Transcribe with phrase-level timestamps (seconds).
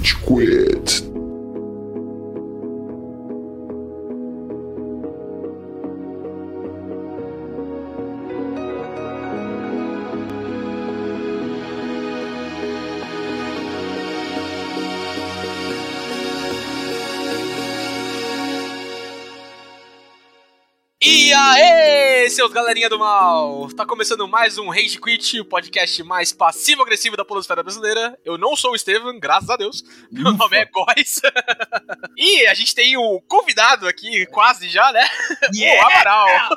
[0.00, 1.09] Rage Quit.
[22.40, 23.68] Seus galerinha do mal!
[23.76, 28.18] Tá começando mais um Rage Quit, o podcast mais passivo-agressivo da polosfera brasileira.
[28.24, 29.84] Eu não sou o Estevam, graças a Deus.
[30.10, 31.20] Meu nome é Góis.
[32.16, 35.06] e a gente tem o convidado aqui, quase já, né?
[35.54, 36.48] O Amaral.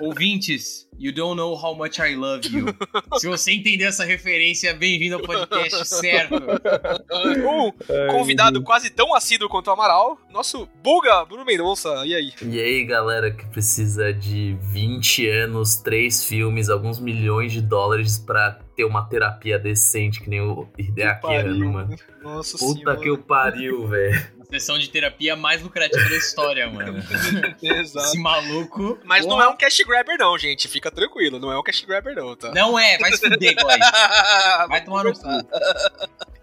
[0.00, 2.66] Ouvintes, you don't know how much I love you.
[3.18, 6.36] Se você entender essa referência, bem-vindo ao podcast certo.
[6.36, 11.88] Um convidado quase tão assíduo quanto o Amaral, nosso Buga, Bruno Mendonça.
[12.06, 12.32] E aí?
[12.40, 18.60] E aí, galera que precisa de 20 anos, 3 filmes, alguns milhões de dólares pra
[18.76, 21.34] ter uma terapia decente, que nem o Hideaki.
[21.34, 21.96] Anno, mano.
[22.22, 22.96] Nossa Puta senhora.
[22.96, 24.41] que o pariu, velho.
[24.52, 27.02] Sessão de terapia mais lucrativa da história, mano.
[27.62, 28.06] Exato.
[28.06, 28.98] Esse maluco.
[29.02, 30.68] Mas não porra, é um cash grabber não, gente.
[30.68, 32.52] Fica tranquilo, não é um cash grabber não, tá?
[32.54, 33.78] Não é, vai se fuder, boy.
[34.68, 35.28] Vai tomar no cu.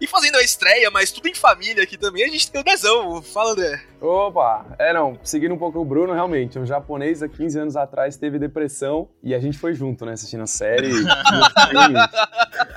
[0.00, 3.22] E fazendo a estreia, mas tudo em família aqui também, a gente tem o Dezão.
[3.22, 3.80] Fala, André.
[4.00, 4.64] Opa!
[4.78, 8.38] É, não, seguindo um pouco o Bruno, realmente, um japonês há 15 anos atrás teve
[8.38, 10.88] depressão e a gente foi junto, né, assistindo a série.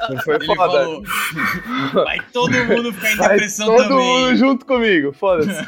[0.09, 0.57] Não foi Ele foda.
[0.57, 1.03] falou.
[1.93, 3.97] Vai todo mundo ficar em Vai depressão todo também.
[4.05, 5.49] mundo junto comigo, foda-se.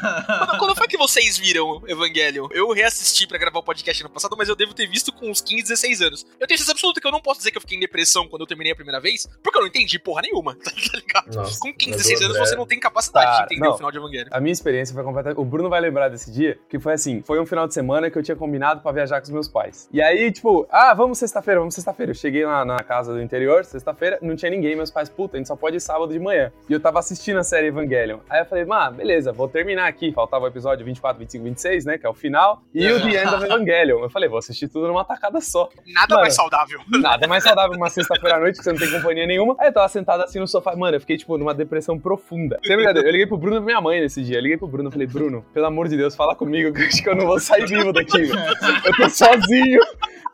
[0.46, 2.46] Quando, quando foi que vocês viram Evangelion?
[2.50, 5.40] Eu reassisti pra gravar o podcast ano passado, mas eu devo ter visto com uns
[5.40, 6.26] 15, 16 anos.
[6.38, 8.42] Eu tenho certeza absoluta que eu não posso dizer que eu fiquei em depressão quando
[8.42, 11.34] eu terminei a primeira vez, porque eu não entendi porra nenhuma, tá ligado?
[11.34, 13.72] Nossa, com 15, mas 16 o anos você não tem capacidade Tá, de entender não.
[13.72, 14.28] o final de Evangelion.
[14.30, 15.40] A minha experiência foi completamente.
[15.40, 18.18] O Bruno vai lembrar desse dia, que foi assim: foi um final de semana que
[18.18, 19.88] eu tinha combinado pra viajar com os meus pais.
[19.90, 22.10] E aí, tipo, ah, vamos sexta-feira, vamos sexta-feira.
[22.10, 25.38] Eu cheguei lá na casa do interior, sexta-feira, não tinha ninguém, meus pais, puta, a
[25.38, 26.52] gente só pode ir sábado de manhã.
[26.68, 28.18] E eu tava assistindo a série Evangelion.
[28.28, 30.10] Aí eu falei, ah, beleza, vou terminar aqui.
[30.12, 31.98] Faltava o episódio 24, 25, 26, né?
[31.98, 32.62] Que é o final.
[32.74, 34.02] E o The End of Evangelion.
[34.02, 35.68] Eu falei, vou assistir tudo numa tacada só.
[35.86, 36.20] Nada Mano.
[36.22, 36.80] mais saudável.
[37.00, 39.54] Nada mais saudável uma sexta-feira à noite que você não tem companhia nenhuma.
[39.58, 40.74] Aí eu tava sentado assim no sofá.
[40.74, 42.58] Mano, eu fiquei, tipo, numa depressão profunda.
[42.64, 43.08] Sem brincadeira.
[43.08, 44.38] Eu liguei pro Bruno e minha mãe nesse dia.
[44.38, 46.86] Eu liguei pro Bruno e falei, Bruno, pelo amor de Deus, fala comigo que eu
[46.86, 48.40] acho que eu não vou sair vivo daqui, velho.
[48.84, 49.80] Eu tô sozinho.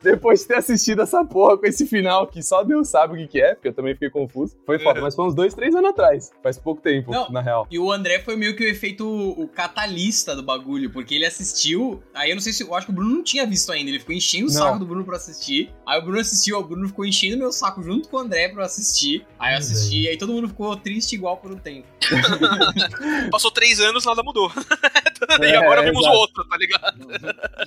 [0.03, 3.27] Depois de ter assistido essa porra com esse final que só Deus sabe o que,
[3.27, 4.55] que é, porque eu também fiquei confuso.
[4.65, 6.31] Foi foda, mas foi uns dois, três anos atrás.
[6.43, 7.29] Faz pouco tempo, Não.
[7.29, 7.67] na real.
[7.71, 12.03] E o André foi meio que o efeito o catalista do bagulho, porque ele assistiu.
[12.13, 12.63] Aí eu não sei se.
[12.63, 13.89] Eu acho que o Bruno não tinha visto ainda.
[13.89, 14.61] Ele ficou enchendo o Não.
[14.61, 15.71] saco do Bruno pra assistir.
[15.85, 18.65] Aí o Bruno assistiu, o Bruno ficou enchendo meu saco junto com o André pra
[18.65, 19.25] assistir.
[19.39, 21.87] Aí eu assisti, aí todo mundo ficou triste igual por um tempo.
[23.31, 24.51] Passou três anos, nada mudou.
[25.41, 26.17] e É, agora vimos o exato.
[26.17, 26.97] outro, tá ligado?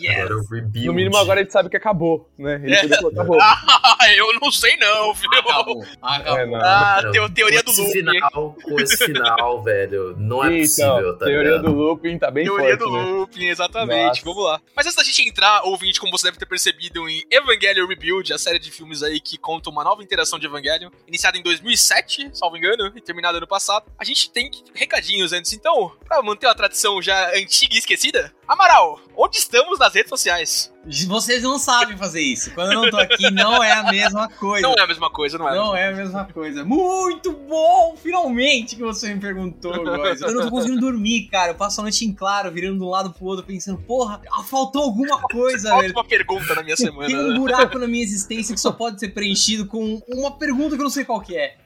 [0.01, 0.85] Yes!
[0.87, 2.61] No mínimo agora a gente sabe que acabou, né?
[2.63, 2.81] Ele É.
[2.85, 3.39] acabou.
[4.07, 5.39] Ah, eu não sei não, filho.
[5.39, 5.85] Acabou.
[6.03, 6.39] Acabou.
[6.39, 6.57] É, não.
[6.61, 7.97] Ah, Não, teo- teoria do com esse loop.
[7.99, 8.15] hein?
[8.15, 11.63] final, Com esse final, velho, não é possível, então, tá teoria ligado?
[11.65, 13.03] do looping tá bem Teoria forte, do né?
[13.03, 14.07] looping, exatamente.
[14.09, 14.23] Nossa.
[14.25, 14.61] Vamos lá.
[14.75, 18.39] Mas antes da gente entrar, ouvinte, como você deve ter percebido em Evangelion Rebuild, a
[18.39, 22.57] série de filmes aí que conta uma nova interação de Evangelion, iniciada em 2007, salvo
[22.57, 25.53] engano, e terminada ano passado, a gente tem recadinhos antes.
[25.53, 30.73] Então, pra manter uma tradição já antiga e esquecida, Amaral, onde estamos nas redes sociais?
[31.07, 32.53] Vocês não sabem fazer isso.
[32.53, 34.67] Quando eu não tô aqui, não é a mesma coisa.
[34.67, 35.55] Não é a mesma coisa, não é?
[35.55, 36.65] Não é a mesma coisa.
[36.65, 37.97] Muito bom!
[37.97, 40.21] Finalmente que você me perguntou, Góis.
[40.21, 41.53] Eu não tô conseguindo dormir, cara.
[41.53, 44.43] Eu passo a noite em claro, virando de um lado pro outro, pensando, porra, ah,
[44.43, 45.95] faltou alguma coisa, Falta velho.
[45.95, 47.07] uma pergunta na minha semana.
[47.07, 47.39] Tem um né?
[47.39, 50.91] buraco na minha existência que só pode ser preenchido com uma pergunta que eu não
[50.91, 51.57] sei qual que é.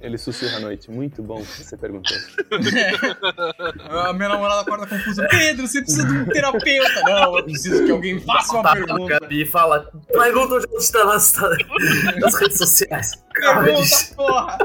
[0.00, 0.90] Ele sussurra à noite.
[0.90, 2.16] Muito bom que você perguntou.
[4.04, 5.26] A minha namorada acorda confusa.
[5.28, 7.00] Pedro, você precisa de um terapeuta.
[7.04, 9.18] Não, eu preciso que alguém faça uma pergunta.
[9.20, 11.34] Gabi e fala, pergunta onde está nas,
[12.20, 13.10] nas redes sociais.
[13.32, 14.58] Pergunta, porra!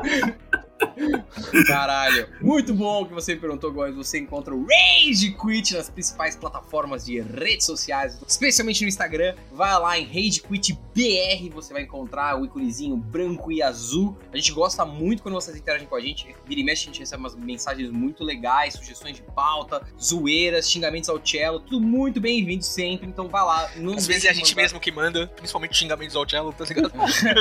[1.68, 2.28] Caralho.
[2.50, 3.96] Muito bom que você me perguntou, Góis.
[3.96, 9.36] Você encontra o Rage Quit nas principais plataformas de redes sociais, especialmente no Instagram.
[9.52, 14.18] Vai lá em Rage Quit BR, você vai encontrar o íconezinho branco e azul.
[14.34, 16.36] A gente gosta muito quando vocês interagem com a gente.
[16.48, 21.08] Vira e mexe, a gente recebe umas mensagens muito legais, sugestões de pauta, zoeiras, xingamentos
[21.08, 23.06] ao cello, tudo muito bem-vindo sempre.
[23.08, 23.70] Então vai lá.
[23.76, 26.66] Não Às vezes é a gente mandar- mesmo que manda, principalmente xingamentos ao cello, tá
[26.66, 26.92] ligado?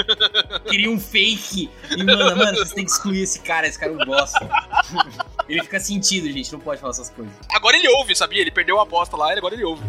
[0.69, 1.71] Queria um fake.
[1.97, 4.47] E manda, mano, vocês têm que excluir esse cara, esse cara eu gosto.
[5.49, 7.33] Ele fica sentido, gente, não pode falar essas coisas.
[7.53, 8.41] Agora ele ouve, sabia?
[8.41, 9.83] Ele perdeu a aposta lá agora ele ouve.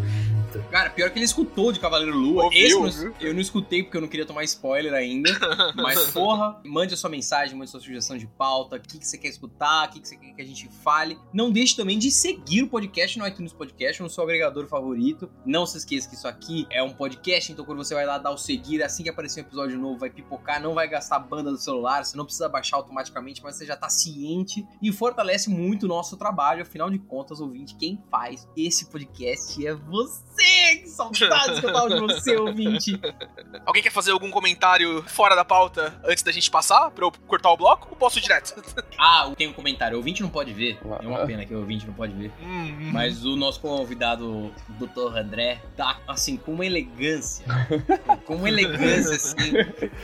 [0.70, 2.44] Cara, pior que ele escutou de Cavaleiro Lua.
[2.44, 3.04] Ouviu, Esse eu ouviu.
[3.10, 5.30] não, eu não escutei porque eu não queria tomar spoiler ainda.
[5.76, 9.06] Mas, porra, mande a sua mensagem, mande a sua sugestão de pauta, o que, que
[9.06, 11.18] você quer escutar, o que, que você quer que a gente fale.
[11.32, 15.30] Não deixe também de seguir o podcast no iTunes Podcast, no seu agregador favorito.
[15.44, 18.30] Não se esqueça que isso aqui é um podcast, então quando você vai lá dar
[18.30, 21.58] o seguir, assim que aparecer um episódio novo, vai pipocar, não vai gastar banda do
[21.58, 25.88] celular, você não precisa baixar automaticamente, mas você já tá ciente e fortalece muito o
[25.88, 26.62] nosso trabalho.
[26.62, 30.39] Afinal de contas, ouvinte, quem faz esse podcast é você!
[30.40, 32.98] Que saudades que eu tava de você, ouvinte!
[33.66, 37.50] Alguém quer fazer algum comentário fora da pauta antes da gente passar pra eu cortar
[37.50, 37.88] o bloco?
[37.90, 38.54] Ou posso ir direto?
[39.02, 39.94] Ah, tem um comentário.
[39.96, 40.78] O ouvinte não pode ver.
[41.02, 42.30] É uma pena que o ouvinte não pode ver.
[42.42, 45.16] Hum, Mas o nosso convidado, o Dr.
[45.16, 47.46] André, tá assim, com uma elegância.
[48.26, 49.52] com uma elegância, assim.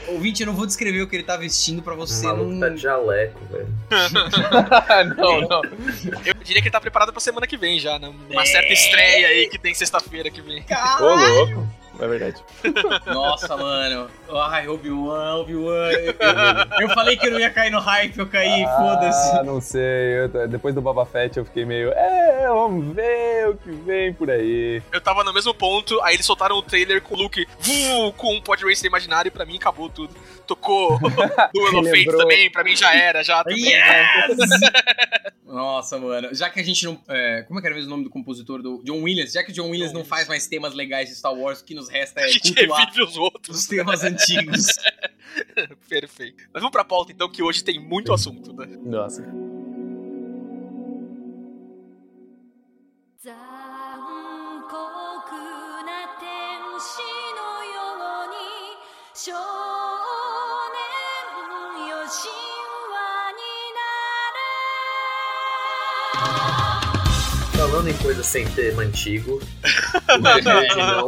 [0.08, 2.60] Ouvinte, eu não vou descrever o que ele tá vestindo pra O você maluco não.
[2.60, 3.68] tá de jaleco, velho.
[5.16, 5.62] não, não.
[6.24, 8.08] Eu diria que ele tá preparado pra semana que vem já, né?
[8.30, 8.46] Uma É.
[8.46, 10.64] certa estreia aí que tem sexta-feira que vem.
[11.00, 11.68] Ô, louco.
[11.98, 12.44] É verdade.
[13.06, 14.10] Nossa, mano.
[14.30, 15.90] Ai, Obi-Wan, Obi-Wan.
[15.92, 16.14] Eu,
[16.82, 19.42] eu falei que eu não ia cair no hype, eu caí, Ah, foda-se.
[19.44, 19.80] não sei.
[20.34, 21.90] eu- depois do Boba Fett eu fiquei meio.
[21.92, 24.82] É, vamos ver o que vem por aí.
[24.92, 28.34] Eu tava no mesmo ponto, aí eles soltaram o trailer com o Luke vu, com
[28.34, 30.14] um pod racer imaginário e pra mim acabou tudo.
[30.46, 30.98] Tocou
[31.54, 33.70] Duel of Fate também, pra mim já era, já também.
[33.72, 34.36] Yes!
[35.56, 36.34] Nossa, mano.
[36.34, 37.00] Já que a gente não.
[37.08, 39.32] é, como é que era mesmo o nome do compositor do John Williams?
[39.32, 41.74] Já que o John Williams não faz mais temas legais de Star Wars, o que
[41.74, 43.60] nos resta A é gente cultuar revive os outros.
[43.60, 44.66] os temas antigos.
[45.88, 46.44] Perfeito.
[46.52, 48.66] Mas vamos pra pauta então, que hoje tem muito assunto, né?
[48.84, 49.24] Nossa.
[59.26, 59.55] 残
[67.56, 69.40] Falando em coisa sem tema antigo.
[70.08, 70.74] É.
[70.76, 71.06] não.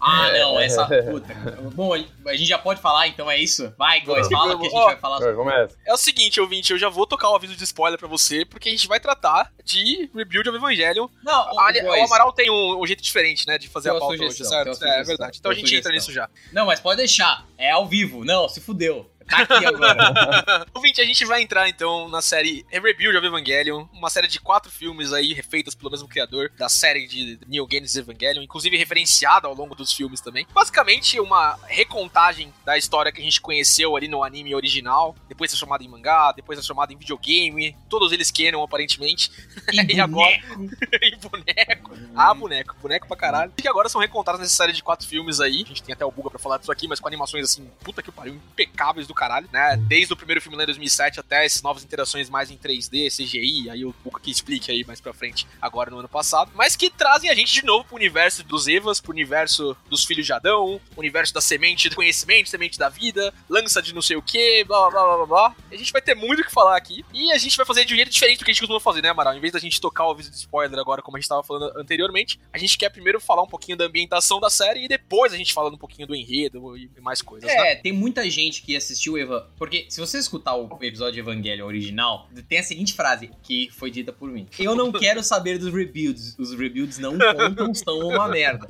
[0.00, 0.86] Ah, não, essa.
[0.86, 1.32] Puta.
[1.74, 3.72] Bom, a gente já pode falar, então é isso?
[3.78, 4.38] Vai, Góis, Vamos.
[4.38, 5.76] fala que a gente Ó, vai falar Vai, Começa.
[5.86, 8.68] É o seguinte, ouvinte, eu já vou tocar o aviso de spoiler pra você, porque
[8.68, 11.06] a gente vai tratar de Rebuild of Evangelion.
[11.22, 14.16] Não, Ali- o Amaral tem um, um jeito diferente, né, de fazer Tem a pauta
[14.16, 14.68] sugestão, hoje, certo?
[14.68, 15.38] É, sugestão, verdade.
[15.38, 16.34] Então a gente uma entra nisso sugestão.
[16.44, 16.50] já.
[16.52, 17.46] Não, mas pode deixar.
[17.58, 18.24] É ao vivo.
[18.24, 19.08] Não, se fudeu.
[19.32, 20.66] Tá aqui agora.
[20.74, 24.70] Ouvinte, a gente vai entrar então na série Rebuild of Evangelion, uma série de quatro
[24.70, 29.54] filmes aí, refeitas pelo mesmo criador da série de New Games Evangelion, inclusive referenciada ao
[29.54, 30.46] longo dos filmes também.
[30.52, 35.82] Basicamente, uma recontagem da história que a gente conheceu ali no anime original, depois transformada
[35.82, 39.30] em mangá, depois transformada em videogame, todos eles canon aparentemente,
[39.72, 40.32] E agora?
[41.02, 41.92] e boneco.
[42.14, 43.52] Ah, boneco, boneco pra caralho.
[43.56, 45.62] E que agora são recontados nessa série de quatro filmes aí.
[45.64, 48.02] A gente tem até o Buga pra falar disso aqui, mas com animações assim, puta
[48.02, 49.76] que pariu, impecáveis do caralho, né?
[49.86, 53.70] Desde o primeiro filme lá em 2007 até essas novas interações mais em 3D, CGI,
[53.70, 56.50] aí o Buga que explique aí mais pra frente, agora no ano passado.
[56.56, 60.26] Mas que trazem a gente de novo pro universo dos Evas, pro universo dos filhos
[60.26, 64.22] de Adão, universo da semente do conhecimento, semente da vida, lança de não sei o
[64.22, 65.56] que, blá blá blá blá blá.
[65.70, 67.04] A gente vai ter muito o que falar aqui.
[67.14, 69.02] E a gente vai fazer de um jeito diferente do que a gente costuma fazer,
[69.02, 69.36] né, Amaral?
[69.36, 71.72] Em vez da gente tocar o aviso de spoiler agora, como a gente tava falando
[71.78, 75.36] anteriormente, a gente quer primeiro falar um pouquinho da ambientação da série e depois a
[75.36, 77.72] gente fala um pouquinho do enredo e mais coisas, né?
[77.72, 79.48] É, tem muita gente que assistiu Eva.
[79.58, 83.90] Porque se você escutar o episódio de Evangelho original, tem a seguinte frase que foi
[83.90, 86.36] dita por mim: Eu não quero saber dos rebuilds.
[86.38, 88.66] Os rebuilds não contam, são uma merda.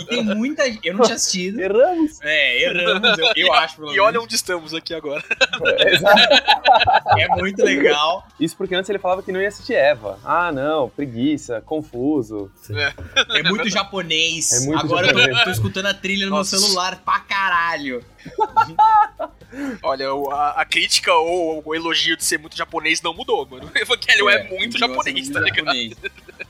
[0.00, 0.86] E tem muita gente.
[0.86, 1.60] Eu não tinha assistido.
[1.60, 2.20] Erramos.
[2.22, 5.22] É, erramos, eu, eu acho, pelo E olha onde estamos aqui agora.
[7.18, 8.26] É muito legal.
[8.38, 10.18] Isso porque antes ele falava que não ia assistir Eva.
[10.24, 12.50] Ah, não, preguiça, confuso.
[13.34, 14.52] É muito japonês.
[14.52, 15.38] É muito Agora eu japonês.
[15.38, 16.56] tô, tô escutando a trilha no Nossa.
[16.56, 18.04] meu celular pra caralho.
[19.82, 23.70] Olha, a, a crítica ou o elogio de ser muito japonês não mudou, mano.
[23.76, 25.66] O Evangelho é, muito continua japonês, tá muito ligado?
[25.66, 25.94] japonês.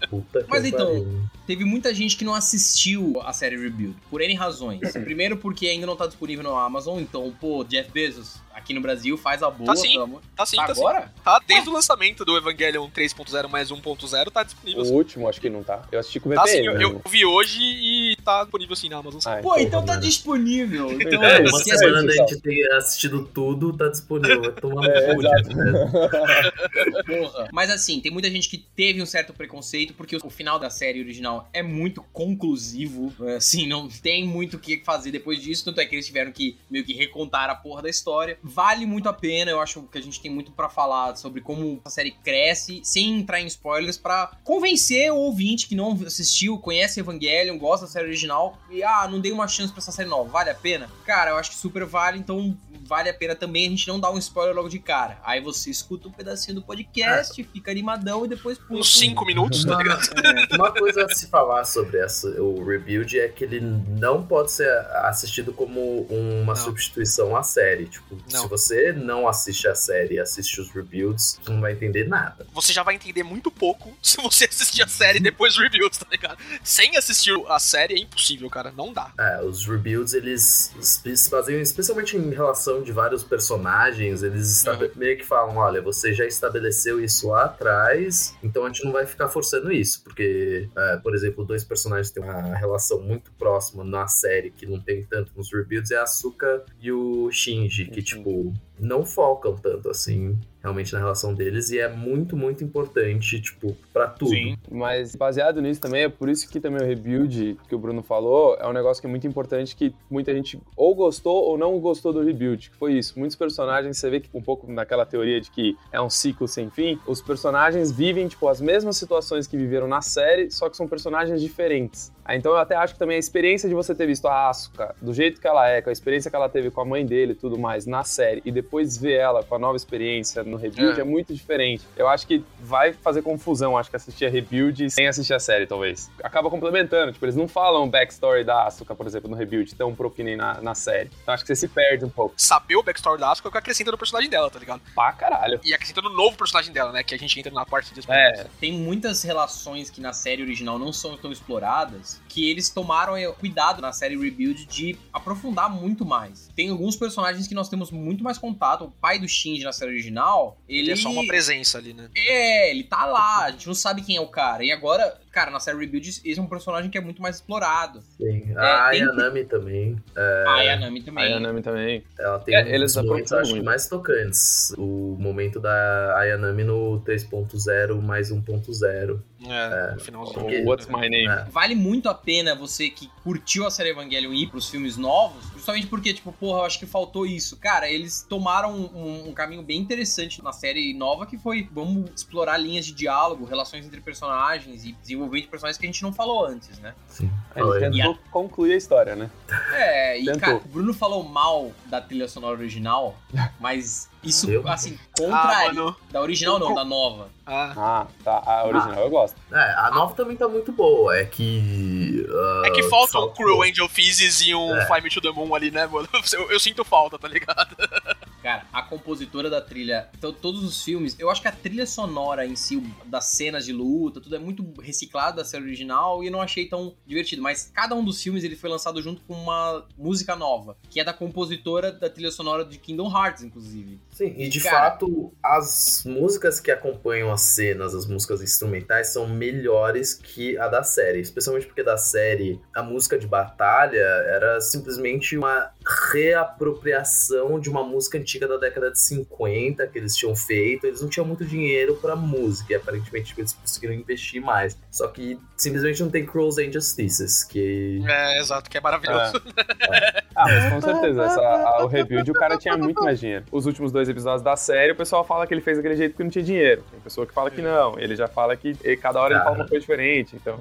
[0.09, 1.23] Puta que Mas então, pariu.
[1.47, 4.92] Teve muita gente que não assistiu a série Rebuild, por N razões.
[4.92, 9.16] Primeiro porque ainda não tá disponível no Amazon, então, pô, Jeff Bezos, aqui no Brasil,
[9.18, 9.66] faz a boa.
[9.66, 9.92] Tá sim.
[9.92, 10.80] pelo amor- Tá sim, tá sim.
[10.80, 11.12] Agora?
[11.22, 14.82] Tá, desde o lançamento do Evangelion 3.0 mais 1.0 tá disponível.
[14.82, 14.92] O sim.
[14.92, 15.82] último, acho que não tá.
[15.92, 16.82] Eu assisti com o Tá sim, VPN.
[16.82, 19.20] eu, eu vi hoje e tá disponível sim na Amazon.
[19.20, 19.28] sim.
[19.28, 20.02] Ai, Pô, então tá mano.
[20.04, 20.90] disponível.
[21.00, 24.40] Então, É, Uma se Esquece semana da gente ter assistido tudo, tá disponível.
[24.42, 25.22] Vai tomar É, né?
[27.06, 27.48] Porra.
[27.52, 31.00] Mas assim, tem muita gente que teve um certo preconceito, porque o final da série
[31.00, 33.12] original é muito conclusivo.
[33.36, 35.64] Assim, não tem muito o que fazer depois disso.
[35.64, 38.38] Tanto é que eles tiveram que meio que recontar a porra da história.
[38.49, 41.81] Vale muito a pena, eu acho que a gente tem muito pra falar sobre como
[41.85, 47.00] a série cresce, sem entrar em spoilers, pra convencer o ouvinte que não assistiu, conhece
[47.00, 50.31] Evangelion, gosta da série original, e ah, não dei uma chance pra essa série nova.
[50.31, 50.88] Vale a pena?
[51.05, 54.12] Cara, eu acho que super vale, então vale a pena também a gente não dar
[54.12, 55.19] um spoiler logo de cara.
[55.25, 58.79] Aí você escuta um pedacinho do podcast, fica animadão e depois pula.
[58.81, 60.07] Uns 5 minutos, tá ligado?
[60.55, 64.71] Uma coisa a se falar sobre essa, o Rebuild é que ele não pode ser
[65.03, 66.57] assistido como uma Não.
[66.57, 67.87] substituição à série.
[67.87, 68.36] Tipo, Não.
[68.43, 72.47] Se você não assiste a série e assiste os Rebuilds, você não vai entender nada.
[72.55, 75.97] Você já vai entender muito pouco se você assistir a série e depois os reviews,
[75.97, 76.38] tá ligado?
[76.62, 78.73] Sem assistir a série é impossível, cara.
[78.73, 79.12] Não dá.
[79.19, 84.90] É, os Rebuilds, eles se se baseiam especialmente em relação de vários personagens, eles estabe-
[84.97, 89.07] meio que falam, olha, você já estabeleceu isso lá atrás, então a gente não vai
[89.07, 94.07] ficar forçando isso, porque, é, por exemplo, dois personagens têm uma relação muito próxima na
[94.09, 98.05] série, que não tem tanto nos Rebuilds, é a Asuka e o Shinji, que, Uhum.
[98.26, 103.76] Tipo, não focam tanto, assim, realmente na relação deles, e é muito, muito importante, tipo,
[103.92, 104.30] pra tudo.
[104.71, 108.56] Mas baseado nisso também, é por isso que também o rebuild que o Bruno falou
[108.61, 112.12] é um negócio que é muito importante que muita gente ou gostou ou não gostou
[112.12, 113.18] do rebuild, que foi isso.
[113.18, 116.68] Muitos personagens, você vê que um pouco naquela teoria de que é um ciclo sem
[116.68, 120.88] fim, os personagens vivem, tipo, as mesmas situações que viveram na série, só que são
[120.88, 122.12] personagens diferentes.
[122.25, 124.97] Ah, Então eu até acho que também a experiência de você ter visto a Asuka
[125.00, 127.33] do jeito que ela é, com a experiência que ela teve com a mãe dele
[127.33, 128.65] e tudo mais na série, e depois
[129.00, 131.02] ver ela com a nova experiência no rebuild É.
[131.02, 131.04] é.
[131.04, 131.85] muito diferente.
[131.96, 135.66] Eu acho que vai fazer confusão, acho que assistir a rebuild sem assistir a série,
[135.66, 136.11] talvez.
[136.23, 139.94] Acaba complementando, tipo, eles não falam o backstory da Asuka, por exemplo, no rebuild, tão
[139.94, 141.11] pro que nem na, na série.
[141.23, 142.35] Então acho que você se perde um pouco.
[142.37, 144.80] Saber o backstory da Asuka é o que acrescenta no personagem dela, tá ligado?
[144.94, 145.61] Pra caralho.
[145.64, 147.02] E acrescenta no novo personagem dela, né?
[147.02, 148.00] Que a gente entra na parte de.
[148.11, 153.16] É, Tem muitas relações que na série original não são tão exploradas, que eles tomaram
[153.16, 156.50] eh, cuidado na série Rebuild de aprofundar muito mais.
[156.55, 158.85] Tem alguns personagens que nós temos muito mais contato.
[158.85, 162.11] O pai do Shinji na série original, ele, Ele é só uma presença ali, né?
[162.14, 164.62] É, ele tá lá, a gente não sabe quem é o cara.
[164.62, 168.02] E agora, cara, na série Rebuild, esse é um personagem que é muito mais explorado.
[168.19, 168.52] Sim.
[168.55, 169.97] É, a tem- Ayanami também.
[170.14, 171.31] A Yanami a também.
[171.31, 172.05] Yanami também.
[172.19, 173.64] Ela tem É, um eles momentos, acho muito.
[173.64, 174.75] mais tocantes.
[174.76, 179.21] O momento da Ayanami no 3.0 mais 1.0.
[179.45, 180.40] É, no finalzinho.
[180.40, 181.26] porque- What's My Name?
[181.28, 181.45] É.
[181.50, 185.87] Vale muito a pena você que curtiu a série Evangelion ir pros filmes novos, justamente
[185.88, 187.56] porque, tipo, porra, eu acho que faltou isso.
[187.56, 192.56] Cara, eles tomaram um, um caminho bem interessante na série nova, que foi, vamos explorar
[192.56, 196.46] linhas de diálogo, relações entre personagens e desenvolvimento de personagens que a gente não falou
[196.46, 196.94] antes, né?
[197.08, 197.28] Sim.
[197.54, 197.80] A aí.
[197.90, 199.28] tentou concluir a história, né?
[199.73, 200.40] É, e, Tentou.
[200.40, 203.16] cara, o Bruno falou mal da trilha sonora original,
[203.58, 204.66] mas isso, Eu?
[204.68, 205.73] assim, Ah, contraria.
[205.75, 205.96] mano.
[206.11, 207.28] da original não, da nova.
[207.49, 207.73] Ah.
[207.76, 208.42] Ah, tá.
[208.44, 209.37] A original eu gosto.
[209.52, 211.16] É, a nova também tá muito boa.
[211.16, 212.26] É que.
[212.28, 213.28] ah, É que falta um.
[213.32, 214.85] Cruel Angel Physis e um É.
[214.87, 216.08] Fly Me to the Moon ali, né, mano?
[216.32, 217.76] Eu, eu sinto falta, tá ligado?
[218.47, 222.47] Cara, a compositora da trilha, então todos os filmes, eu acho que a trilha sonora
[222.47, 226.33] em si, das cenas de luta, tudo é muito reciclado da série original e eu
[226.33, 227.43] não achei tão divertido.
[227.43, 231.05] Mas cada um dos filmes ele foi lançado junto com uma música nova, que é
[231.05, 233.99] da compositora da trilha sonora de Kingdom Hearts, inclusive.
[234.12, 234.93] Sim, e de Cara.
[234.93, 240.85] fato, as músicas que acompanham as cenas, as músicas instrumentais, são melhores que a da
[240.85, 241.19] série.
[241.19, 245.73] Especialmente porque da série, a música de batalha era simplesmente uma
[246.12, 250.87] reapropriação de uma música antiga da década de 50 que eles tinham feito.
[250.87, 254.76] Eles não tinham muito dinheiro pra música, e aparentemente eles conseguiram investir mais.
[254.90, 258.02] Só que simplesmente não tem Cruels and Justices, que.
[258.06, 259.32] É, exato, que é maravilhoso.
[260.38, 261.22] Ah, mas com certeza.
[261.25, 263.46] essa- a- o rebuild, o cara tinha muito mais dinheiro.
[263.50, 266.25] Os últimos dois episódios da série, o pessoal fala que ele fez daquele jeito porque
[266.25, 266.84] não tinha dinheiro.
[266.90, 267.98] Tem pessoa que fala que não.
[267.98, 270.36] Ele já fala que e cada hora ele fala uma coisa diferente.
[270.36, 270.58] Então,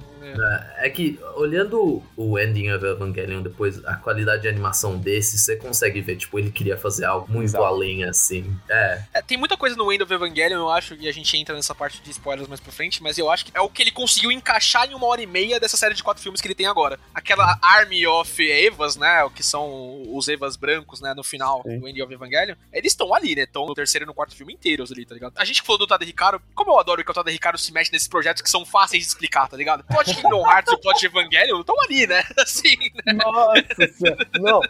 [0.78, 6.00] É que, olhando o ending of Evangelion depois, a qualidade de animação desse, você consegue
[6.00, 7.66] ver, tipo, ele queria fazer algo muito Exato.
[7.66, 8.56] além, assim.
[8.70, 11.54] É, É, tem muita coisa no End of Evangelion, eu acho, e a gente entra
[11.54, 13.92] nessa parte de spoilers mais pra frente, mas eu acho que é o que ele
[13.92, 16.66] conseguiu encaixar em uma hora e meia dessa série de quatro filmes que ele tem
[16.66, 17.00] agora.
[17.14, 21.80] Aquela Army of Evas, né, o que são os Evas brancos, né, no final Sim.
[21.80, 24.54] do End of Evangelion, eles estão ali, né, estão no terceiro e no quarto filme
[24.54, 25.34] inteiros ali, tá ligado?
[25.38, 27.92] A gente falou do Tade Ricardo, como eu adoro que o Tade Ricardo se mexe
[27.92, 29.82] nesses projetos que são fáceis de explicar, tá ligado?
[29.82, 32.76] O plot de Kingdom Hearts e o plot de Evangelion estão ali, né, assim,
[33.06, 33.14] né?
[33.14, 34.28] Nossa senhora.
[34.40, 34.62] Não,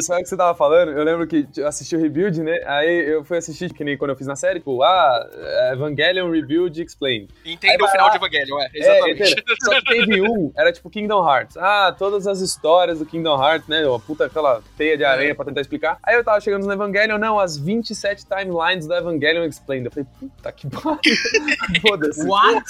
[0.00, 0.92] sabe o que você tava falando?
[0.92, 2.60] Eu lembro que eu assisti o Rebuild, né?
[2.66, 5.28] Aí eu fui assistir, que nem quando eu fiz na série, tipo, ah,
[5.72, 7.28] Evangelion Rebuild Explained.
[7.44, 9.32] Entenda o final vai de Evangelion, é, É, exatamente.
[9.32, 9.51] entendeu?
[9.62, 11.56] Só que teve um, era tipo Kingdom Hearts.
[11.56, 13.86] Ah, todas as histórias do Kingdom Hearts, né?
[13.86, 15.98] Uma puta aquela teia de aranha pra tentar explicar.
[16.02, 19.86] Aí eu tava chegando no Evangelion, não, as 27 timelines do Evangelion Explained.
[19.86, 21.00] Eu falei, puta que pariu.
[21.82, 22.26] Foda-se.
[22.26, 22.64] What?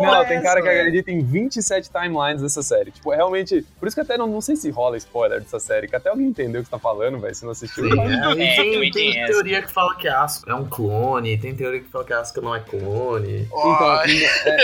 [0.00, 2.90] Não, é tem cara que acredita em 27 timelines dessa série.
[2.90, 3.64] Tipo, é realmente.
[3.78, 6.26] Por isso que até não, não sei se rola spoiler dessa série, que até alguém
[6.26, 7.34] entendeu o que você tá falando, velho.
[7.34, 7.84] Se não assistiu.
[7.90, 8.46] sim, é.
[8.46, 11.88] É, tem, tem teoria que fala que a Asuka é um clone, tem teoria que
[11.88, 13.42] fala que a Asuka não é clone.
[13.42, 14.06] Então, Ó, é, a,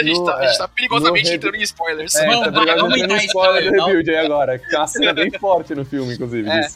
[0.03, 0.69] gente no- tá, a gente tá
[1.01, 2.15] perigosamente no entrando em spoilers.
[2.15, 5.13] É, Vamos, tá vamos entrar em spoiler do Rebuild aí agora, que tem uma cena
[5.15, 6.69] bem forte no filme, inclusive, É.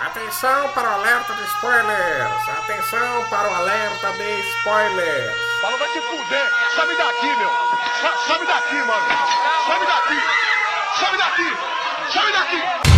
[0.00, 2.48] Atenção para o alerta de spoilers!
[2.48, 5.32] Atenção para o alerta de spoilers!
[5.62, 6.50] Fala, vai te fuder!
[6.74, 7.50] Sobe daqui, meu!
[8.02, 9.06] Sa- Sobe daqui, mano!
[9.66, 10.20] Sobe daqui!
[10.98, 12.12] Sobe daqui!
[12.12, 12.93] Sobe daqui!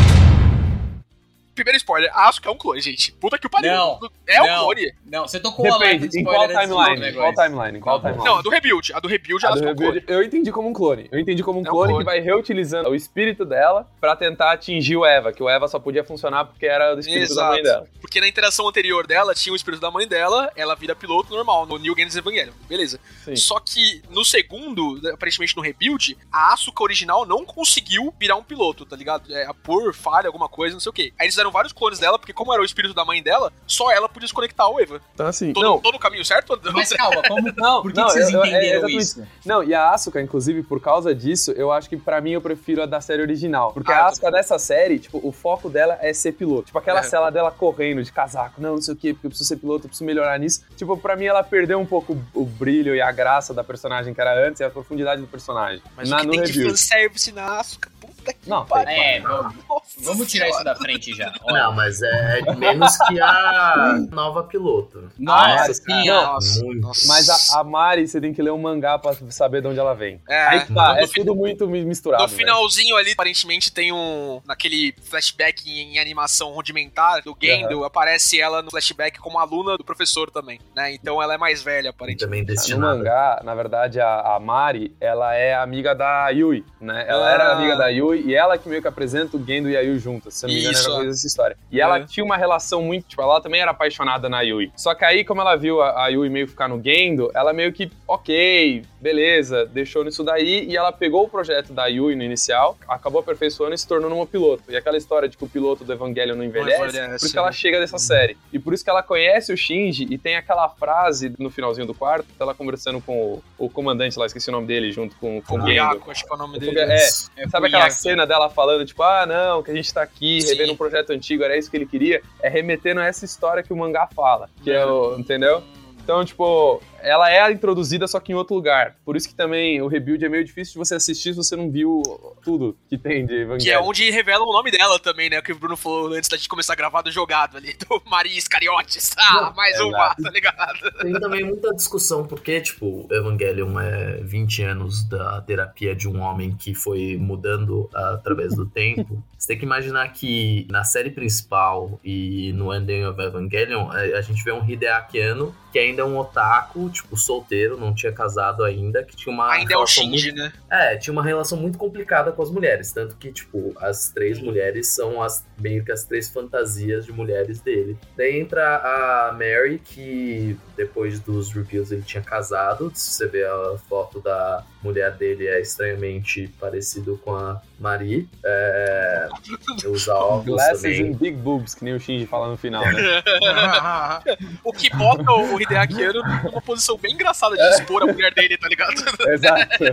[1.57, 3.13] Primeiro spoiler, a Asuka é um clone, gente.
[3.13, 3.73] Puta que o pariu.
[3.73, 3.99] Não,
[4.29, 4.65] é um não.
[4.65, 4.93] clone.
[5.07, 7.09] Não, você tocou o Depende, de em qual spoiler timeline?
[7.09, 7.81] Em qual timeline?
[7.81, 8.31] Qual Tá timeline?
[8.31, 8.93] Não, a do Rebuild.
[8.93, 9.93] A do Rebuild, a do Asuka é um clone.
[9.95, 11.09] Rebuild, eu entendi como um clone.
[11.11, 12.05] Eu entendi como um É um clone, clone.
[12.05, 15.79] que vai reutilizando o espírito dela pra tentar atingir o Eva, que o Eva só
[15.79, 17.89] podia funcionar porque era do espírito da mãe dela.
[18.01, 21.65] Porque na interação anterior dela tinha o espírito da mãe dela, ela vira piloto normal,
[21.67, 22.53] no New Games Evangelion.
[22.69, 23.01] Beleza.
[23.25, 23.35] Sim.
[23.35, 28.85] Só que no segundo, aparentemente no Rebuild, a Asuka original não conseguiu virar um piloto,
[28.85, 29.35] tá ligado?
[29.35, 31.13] É, por falha, alguma coisa, não sei o quê.
[31.19, 33.91] Aí eles fizeram vários clones dela, porque como era o espírito da mãe dela, só
[33.91, 35.01] ela podia se conectar ao Eva.
[35.15, 36.59] Então assim, Todo, não, todo o caminho certo?
[36.73, 39.27] Mas calma, como, Não, por que, não, que vocês eu- é entenderam exatamente isso?
[39.45, 42.83] Não, e a Asuka, inclusive, por causa disso, eu acho que pra mim eu prefiro
[42.83, 43.73] a da série original.
[43.73, 46.67] Porque Ah, a Asuka dessa série, tipo, o foco dela é ser piloto.
[46.67, 47.03] Tipo, aquela É.
[47.05, 49.85] cela dela correndo de casaco, não, não sei o quê, porque eu preciso ser piloto,
[49.87, 50.65] eu preciso melhorar nisso.
[50.77, 54.21] Tipo, pra mim ela perdeu um pouco o brilho e a graça da personagem que
[54.21, 55.83] era antes e a profundidade do personagem.
[55.97, 56.71] Mas na, o que no tem de review.
[56.71, 58.89] fanservice na Asuka, puta que Não, pariu.
[58.91, 59.55] É, Nossa
[59.99, 61.33] vamos tirar isso da frente já.
[61.43, 61.63] Olha.
[61.65, 65.11] Não, mas é menos que a nova piloto.
[65.19, 65.75] Nossa, é?
[65.75, 66.07] sim.
[66.07, 66.81] Nossa, Muito.
[66.81, 67.07] nossa.
[67.09, 69.95] Mas a, a Mari, você tem que ler um mangá pra saber de onde ela
[69.95, 70.21] vem.
[70.29, 72.23] É, Aí tá, é tudo muito mi- misturado.
[72.23, 72.39] No velho.
[72.39, 74.41] finalzinho ali, aparentemente tem um.
[74.45, 79.85] Naquele flashback em, em animação rudimentar do Gendo, aparece ela no flashback como aluna do
[79.85, 80.93] professor também, né?
[80.95, 82.55] Então ela é mais velha, E aparentemente.
[82.55, 87.05] também No mangá, na verdade, a, a Mari, ela é amiga da Yui, né?
[87.09, 87.53] Ela era Ah.
[87.57, 90.35] amiga da Yui e ela que meio que apresenta o Gendo e a Yui juntas,
[90.35, 91.57] se não me engano, Isso, era coisa dessa história.
[91.71, 92.05] E ela É.
[92.05, 94.71] tinha uma relação muito, tipo, ela também era apaixonada na Yui.
[94.77, 97.73] Só que aí, como ela viu a, a Yui meio ficar no Gendo, ela meio
[97.73, 102.77] que, ok, beleza, deixou nisso daí e ela pegou o projeto da Yui no inicial,
[102.89, 104.65] acabou aperfeiçoando e se tornou numa piloto.
[104.69, 107.39] E aquela história de que o piloto do Evangelho não envelhece, envelhece, por isso que
[107.39, 107.53] ela né?
[107.53, 108.37] chega dessa série.
[108.53, 111.95] E por isso que ela conhece o Shinji e tem aquela frase no finalzinho do
[111.95, 115.59] quarto, ela conversando com o, o comandante lá, esqueci o nome dele, junto com, com
[115.61, 116.03] o Gendo.
[116.11, 116.79] Acho que é o nome dele.
[116.81, 116.97] É,
[117.37, 120.49] É Sabe aquela cena dela falando, tipo, ah, não, que a gente tá aqui Sim.
[120.49, 122.23] revendo um projeto antigo, era isso que ele queria?
[122.43, 125.63] É remetendo a essa história que o mangá fala, que é o, entendeu?
[126.03, 128.97] Então, tipo, ela é introduzida só que em outro lugar.
[129.05, 131.71] Por isso que também o rebuild é meio difícil de você assistir se você não
[131.71, 132.03] viu
[132.43, 133.63] tudo que tem de Evangelho.
[133.63, 135.41] Que é onde revelam o nome dela também, né?
[135.41, 138.37] Que o Bruno falou antes da gente começar a gravar do jogado ali, do Maria
[138.37, 139.15] Iscariotes.
[139.19, 140.93] Ah, Não, mais é uma, tá ligado?
[141.01, 146.55] Tem também muita discussão, porque, tipo, Evangelion é 20 anos da terapia de um homem
[146.55, 149.23] que foi mudando através do tempo.
[149.37, 154.21] Você tem que imaginar que na série principal e no Ending of Evangelion, a, a
[154.21, 158.63] gente vê um Hideaki Anno, que ainda é um otaku, tipo, solteiro, não tinha casado
[158.65, 160.53] ainda, que tinha uma Ainda é o relação Shinji, muito- né?
[160.71, 162.93] É, tinha uma relação muito complicada com as mulheres.
[162.93, 167.61] Tanto que, tipo, as três mulheres são as meio que as três fantasias de mulheres
[167.61, 167.97] dele.
[168.17, 172.91] Daí entra a Mary, que depois dos reviews ele tinha casado.
[172.95, 178.29] Se você vê a foto da mulher dele, é estranhamente parecido com a Marie.
[178.45, 179.29] É,
[179.89, 181.09] usa óculos Glasses também.
[181.09, 182.93] and big boobs, que nem o Shinji fala no final, né?
[184.65, 188.57] O que bota o Hideaki Anno numa posição bem engraçada de expor a mulher dele,
[188.59, 188.95] tá ligado?
[189.33, 189.85] Exato.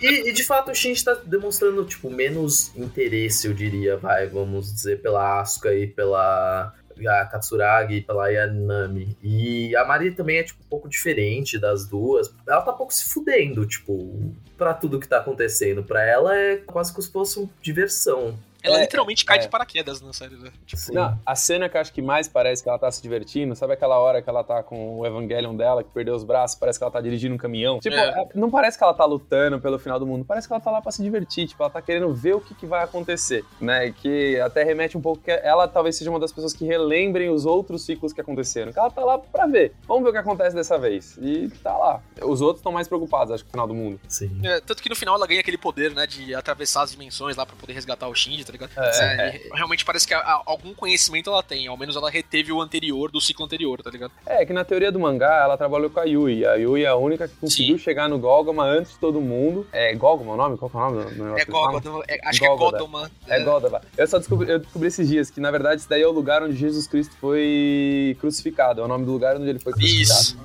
[0.00, 4.72] E, e, de fato o Shinji tá demonstrando, tipo, menos interesse, eu diria, vai, vamos
[4.72, 6.72] dizer, pela Asuka e pela
[7.06, 9.16] a Katsuragi e pela Yanami.
[9.22, 12.32] E a Mari também é, tipo, um pouco diferente das duas.
[12.46, 15.84] Ela tá um pouco se fudendo, tipo, pra tudo que tá acontecendo.
[15.84, 18.38] Pra ela é quase como se fosse uma diversão.
[18.62, 19.40] Ela É, literalmente cai é.
[19.40, 20.50] de paraquedas na série, né?
[20.66, 23.54] Tipo, Não, a cena que eu acho que mais parece que ela tá se divertindo,
[23.54, 26.78] sabe aquela hora que ela tá com o Evangelion dela, que perdeu os braços, parece
[26.78, 27.78] que ela tá dirigindo um caminhão?
[27.78, 28.08] Tipo, É.
[28.22, 30.70] é- não parece que ela tá lutando pelo final do mundo, parece que ela tá
[30.70, 33.92] lá pra se divertir, tipo, ela tá querendo ver o que, que vai acontecer, né?
[33.92, 37.46] Que até remete um pouco que ela talvez seja uma das pessoas que relembrem os
[37.46, 39.72] outros ciclos que aconteceram, que ela tá lá pra ver.
[39.86, 41.16] Vamos ver o que acontece dessa vez.
[41.20, 42.02] E tá lá.
[42.22, 44.00] Os outros estão mais preocupados, acho que, com o final do mundo.
[44.08, 44.40] Sim.
[44.44, 47.46] É, tanto que no final ela ganha aquele poder, né, de atravessar as dimensões lá
[47.46, 48.70] pra poder resgatar o Shinji, tá ligado?
[48.76, 52.50] É, É, realmente parece que a- a- algum conhecimento ela tem, ao menos ela reteve
[52.52, 54.10] o anterior do ciclo anterior, tá ligado?
[54.26, 56.44] É, que na teoria do mangá ela trabalhou com a Yui.
[56.46, 59.66] A Yui é a única que conseguiu chegar no Golgama antes de todo mundo.
[59.72, 60.56] É Golgama o nome?
[60.56, 61.04] Qual que é o nome?
[61.04, 61.44] do- negócio É?
[61.44, 62.56] Gogodama, é- acho que é.
[62.56, 63.10] Godoma.
[63.26, 63.80] É Golgama.
[63.96, 66.42] Eu só descobri, eu descobri esses dias que, na verdade, isso daí é o lugar
[66.42, 68.80] onde Jesus Cristo foi crucificado.
[68.80, 70.20] É o nome do lugar onde ele foi crucificado.
[70.20, 70.38] Isso.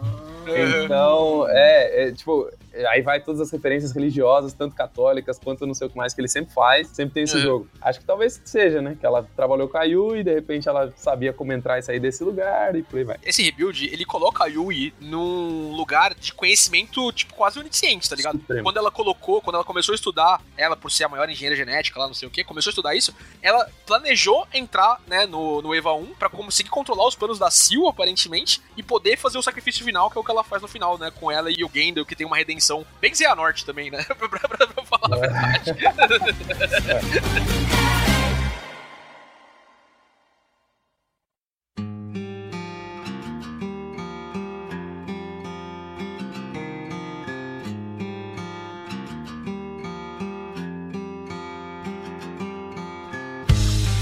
[0.85, 2.49] Então, é, é, tipo,
[2.89, 6.21] aí vai todas as referências religiosas, tanto católicas quanto não sei o que mais que
[6.21, 7.41] ele sempre faz, sempre tem esse É.
[7.41, 7.67] jogo.
[7.81, 8.97] Acho que talvez seja, né?
[8.99, 11.99] Que ela trabalhou com a Yu e de repente ela sabia como entrar e sair
[11.99, 13.17] desse lugar e por aí vai.
[13.23, 18.39] Esse rebuild, ele coloca a Yui num lugar de conhecimento, tipo, quase onisciente, tá ligado?
[18.39, 18.63] Supremo.
[18.63, 21.99] Quando ela colocou, quando ela começou a estudar, ela, por ser a maior engenheira genética
[21.99, 25.75] lá, não sei o que, começou a estudar isso, ela planejou entrar, né, no, no
[25.75, 29.83] EVA 1 pra conseguir controlar os planos da Sil, aparentemente, e poder fazer o sacrifício
[29.85, 32.07] final, que é o que ela faz no final, né, com ela e o Gandalf,
[32.07, 32.62] que tem uma redenção
[33.01, 35.75] bem Zé Norte também, né, pra, pra- pra- falar a verdade.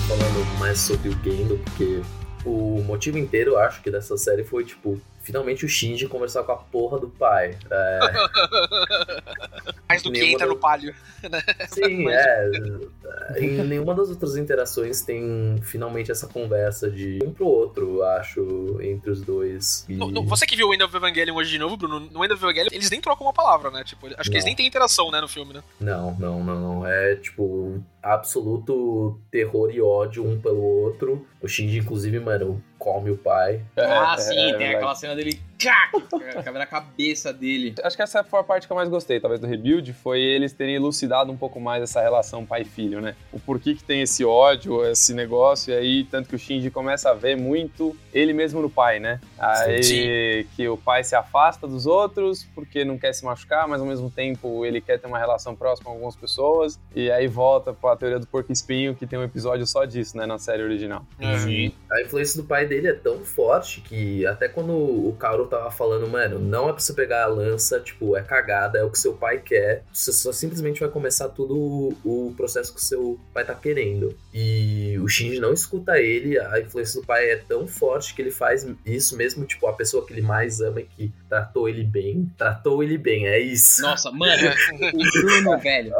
[0.07, 2.01] falando mais sobre o Gendo, porque
[2.45, 6.51] o motivo inteiro, eu acho, que dessa série foi, tipo, finalmente o Shinji conversar com
[6.51, 7.57] a porra do pai.
[7.69, 7.99] É,
[9.87, 10.93] Mais do que entra das- no palio.
[11.69, 12.51] sim, é.
[13.37, 19.11] Em nenhuma das outras interações tem finalmente essa conversa de um pro outro, acho, entre
[19.11, 19.85] os dois.
[19.87, 22.23] E- No- no- você que viu o End of Evangelion hoje de novo, Bruno, no
[22.23, 23.83] End of Evangelion, eles nem trocam uma palavra, né?
[23.83, 24.47] Tipo, acho que eles Não.
[24.47, 25.61] nem têm interação, né, no filme, né?
[25.79, 26.87] Não, não, não, não.
[26.87, 31.25] É tipo absoluto terror e ódio um pelo outro.
[31.41, 33.61] O Shinji, inclusive, mano, come o pai.
[33.77, 35.39] ah, É, sim, é tem aquela cena dele.
[36.43, 37.75] Cabe na cabeça dele.
[37.83, 40.53] Acho que essa foi a parte que eu mais gostei, talvez, do rebuild, foi eles
[40.53, 43.15] terem elucidado um pouco mais essa relação pai-filho, né?
[43.31, 47.11] O porquê que tem esse ódio, esse negócio, e aí, tanto que o Shinji começa
[47.11, 49.19] a ver muito ele mesmo no pai, né?
[49.37, 50.47] Aí Sim.
[50.55, 54.09] que o pai se afasta dos outros porque não quer se machucar, mas ao mesmo
[54.09, 58.19] tempo ele quer ter uma relação próxima com algumas pessoas, e aí volta pra teoria
[58.19, 61.05] do porco espinho, que tem um episódio só disso, né, na série original.
[61.43, 61.73] Sim.
[61.91, 66.07] A influência do pai dele é tão forte que até quando o Kaoru tava falando,
[66.07, 69.13] mano, não é pra você pegar a lança, tipo, é cagada, é o que seu
[69.13, 69.83] pai quer.
[69.91, 74.15] Você só simplesmente vai começar tudo o, o processo que o seu pai tá querendo.
[74.33, 78.31] E o Shinji não escuta ele, a influência do pai é tão forte que ele
[78.31, 82.31] faz isso mesmo, tipo, a pessoa que ele mais ama e que tratou ele bem,
[82.37, 83.81] tratou ele bem, é isso.
[83.81, 84.33] Nossa, mano,
[84.93, 85.93] o Bruno, velho.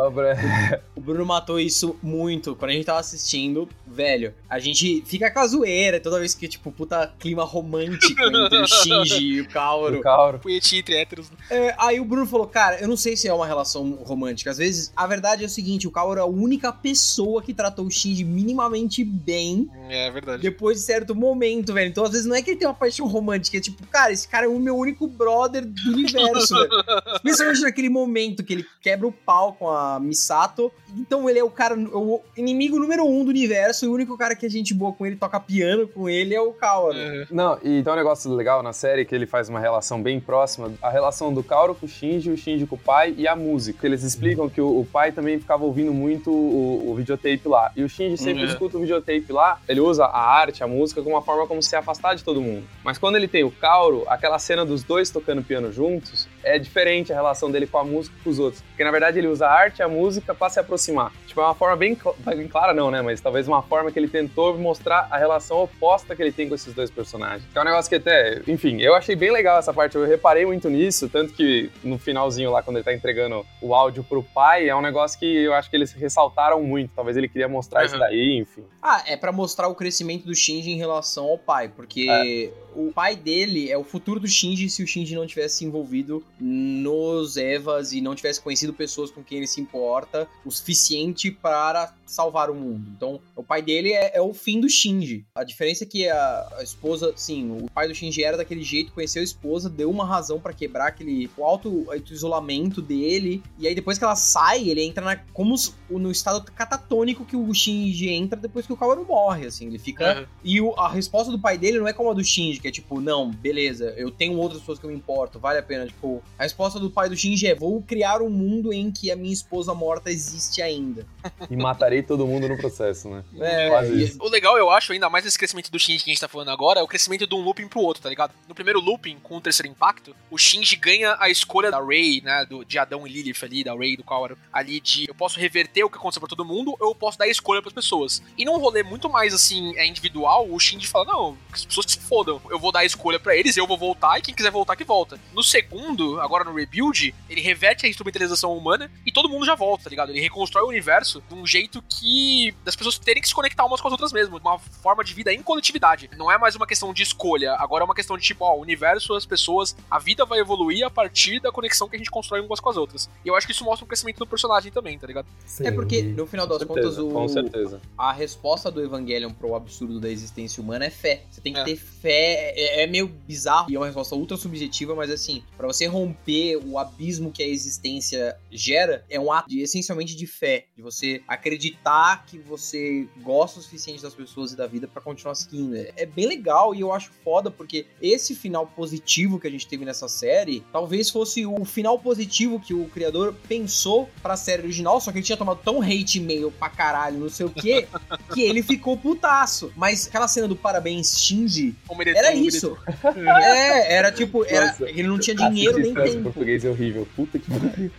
[0.96, 2.56] O Bruno matou isso muito.
[2.56, 6.48] Quando a gente tava assistindo, velho, a gente fica com a zoeira toda vez que,
[6.48, 10.00] tipo, puta clima romântico entre o Shinji e o Kaoru.
[10.00, 10.40] O Kaoru.
[10.40, 11.32] Punhetinho entre héteros.
[11.50, 14.52] É, aí o Bruno falou, cara, eu não sei se é uma relação romântica.
[14.52, 17.86] Às vezes, a verdade é o seguinte, o Kaoru é a única pessoa que tratou
[17.86, 20.42] o Shinji minimamente bem É verdade.
[20.42, 21.90] depois de certo momento, velho.
[21.90, 24.28] Então, às vezes, não é que ele tem uma paixão romântica, é tipo, cara, esse
[24.28, 26.70] cara é o meu único brother do universo, velho.
[27.22, 30.72] Principalmente naquele momento que ele quebra o pau com a Misato.
[30.98, 34.36] Então, ele é o cara, o inimigo número um do universo, e o único cara
[34.36, 36.98] que é gente boa com ele, toca piano com ele, é o Kaoru.
[36.98, 37.26] É.
[37.32, 40.72] Não, e tem um negócio legal na série que ele faz uma relação bem próxima,
[40.82, 43.86] a relação do Kaoru com o Shinji, o Shinji com o pai e a música.
[43.86, 47.72] Eles explicam que o, o pai também ficava ouvindo muito o, o videotape lá.
[47.76, 48.48] E o Shinji sempre Uhum.
[48.50, 51.76] escuta o videotape lá, ele usa a arte, a música, como uma forma como se
[51.76, 52.66] afastar de todo mundo.
[52.84, 57.12] Mas quando ele tem o Kaoru, aquela cena dos dois tocando piano juntos, é diferente
[57.12, 58.62] a relação dele com a música e com os outros.
[58.64, 61.12] Porque na verdade ele usa a arte e a música pra se aproximar.
[61.28, 63.02] Tipo, é uma forma bem, cl- bem clara, não, né?
[63.04, 66.56] Mas talvez uma forma que ele tentou mostrar a relação oposta que ele tem com
[66.56, 67.44] esses dois personagens.
[67.52, 69.96] Que é um negócio que até, enfim, eu achei bem legal essa parte.
[69.96, 74.04] Eu reparei muito nisso, tanto que no finalzinho lá, quando ele tá entregando o áudio
[74.04, 76.92] pro pai, é um negócio que eu acho que eles ressaltaram muito.
[76.96, 78.00] Talvez ele queria mostrar isso Uhum.
[78.00, 78.64] daí, enfim.
[78.82, 83.16] Ah, é pra mostrar o crescimento do Shinji em relação ao pai, porque o pai
[83.16, 87.92] dele é o futuro do Shinji se o Shinji não tivesse se envolvido nos Evas
[87.94, 92.56] e não tivesse conhecido pessoas com quem ele se importa o suficiente para salvar o
[92.56, 92.92] mundo.
[92.96, 95.26] Então, o pai dele é, é o fim do Shinji.
[95.36, 98.92] A diferença é que a, a esposa, sim, o pai do Shinji era daquele jeito,
[98.92, 103.74] conheceu a esposa, deu uma razão pra quebrar aquele o alto isolamento dele, e aí
[103.76, 105.56] depois que ela sai, ele entra na, como
[105.90, 110.02] no estado catatônico que o Shinji entra depois que o Kaoru morre, assim, ele fica
[110.22, 110.26] Uhum.
[110.44, 112.72] e o- a resposta do pai dele não é como a do Shinji, que é
[112.72, 115.86] tipo, não, beleza, eu tenho outras pessoas que eu me importo, vale a pena.
[115.88, 119.16] Tipo, a resposta do pai do Shinji é: vou criar um mundo em que a
[119.16, 121.06] minha esposa morta existe ainda.
[121.50, 123.24] E matarei todo mundo no processo, né?
[123.40, 124.18] É, Quase e- isso.
[124.22, 126.50] O legal, eu acho, ainda mais esse crescimento do Shinji que a gente tá falando
[126.50, 128.32] agora, é o crescimento de um looping pro outro, tá ligado?
[128.48, 132.46] No primeiro looping, com o terceiro impacto, o Shinji ganha a escolha da Rei, né,
[132.46, 135.84] do, de Adão e Lilith ali, da Rei, do Kaoru, ali de eu posso reverter
[135.84, 138.22] o que aconteceu pra todo mundo, ou eu posso dar a escolha pras pessoas.
[138.38, 141.94] E num rolê muito mais, assim, é individual, o Shinji fala, não, as pessoas que
[141.94, 144.52] se fodam, eu vou dar a escolha pra eles, eu vou voltar e quem quiser
[144.52, 145.20] voltar que volta.
[145.34, 149.86] No segundo, agora no Rebuild, ele reverte a instrumentalização humana e todo mundo já volta,
[149.86, 150.10] tá ligado?
[150.12, 153.80] Ele reconstrói o universo de um jeito que das pessoas terem que se conectar umas
[153.82, 156.10] com as outras mesmo, uma forma de vida em coletividade.
[156.18, 158.62] Não é mais uma questão de escolha, agora é uma questão de tipo, ó, o
[158.62, 162.42] universo, as pessoas, a vida vai evoluir a partir da conexão que a gente constrói
[162.42, 163.10] umas com as outras.
[163.24, 165.26] E eu acho que isso mostra um crescimento do personagem também, tá ligado?
[165.46, 167.82] Sim, É porque, no final Com das contas, certeza, o, com certeza.
[167.98, 171.24] a resposta do Evangelion pro absurdo da existência humana é fé.
[171.30, 171.64] Você tem que É.
[171.64, 172.41] ter fé.
[172.42, 176.58] É, é meio bizarro e é uma resposta ultra subjetiva, mas assim, pra você romper
[176.58, 180.66] o abismo que a existência gera, é um ato de, essencialmente de fé.
[180.76, 185.36] De você acreditar que você gosta o suficiente das pessoas e da vida pra continuar
[185.36, 185.76] seguindo.
[185.76, 189.68] É, é bem legal e eu acho foda porque esse final positivo que a gente
[189.68, 195.00] teve nessa série talvez fosse o final positivo que o criador pensou pra série original,
[195.00, 197.88] só que ele tinha tomado tão hate mail pra caralho, não sei o quê,
[198.34, 199.72] que ele ficou putaço.
[199.76, 202.78] Mas aquela cena do parabéns Shinji, ele era isso.
[203.16, 204.90] É, era tipo, era, Nossa.
[204.90, 206.24] ele não tinha dinheiro nem tempo.
[206.24, 207.08] português é horrível.
[207.16, 207.92] Puta que pariu.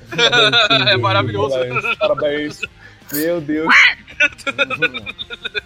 [0.88, 1.54] É maravilhoso.
[1.98, 2.60] Parabéns.
[3.12, 3.72] Meu Deus.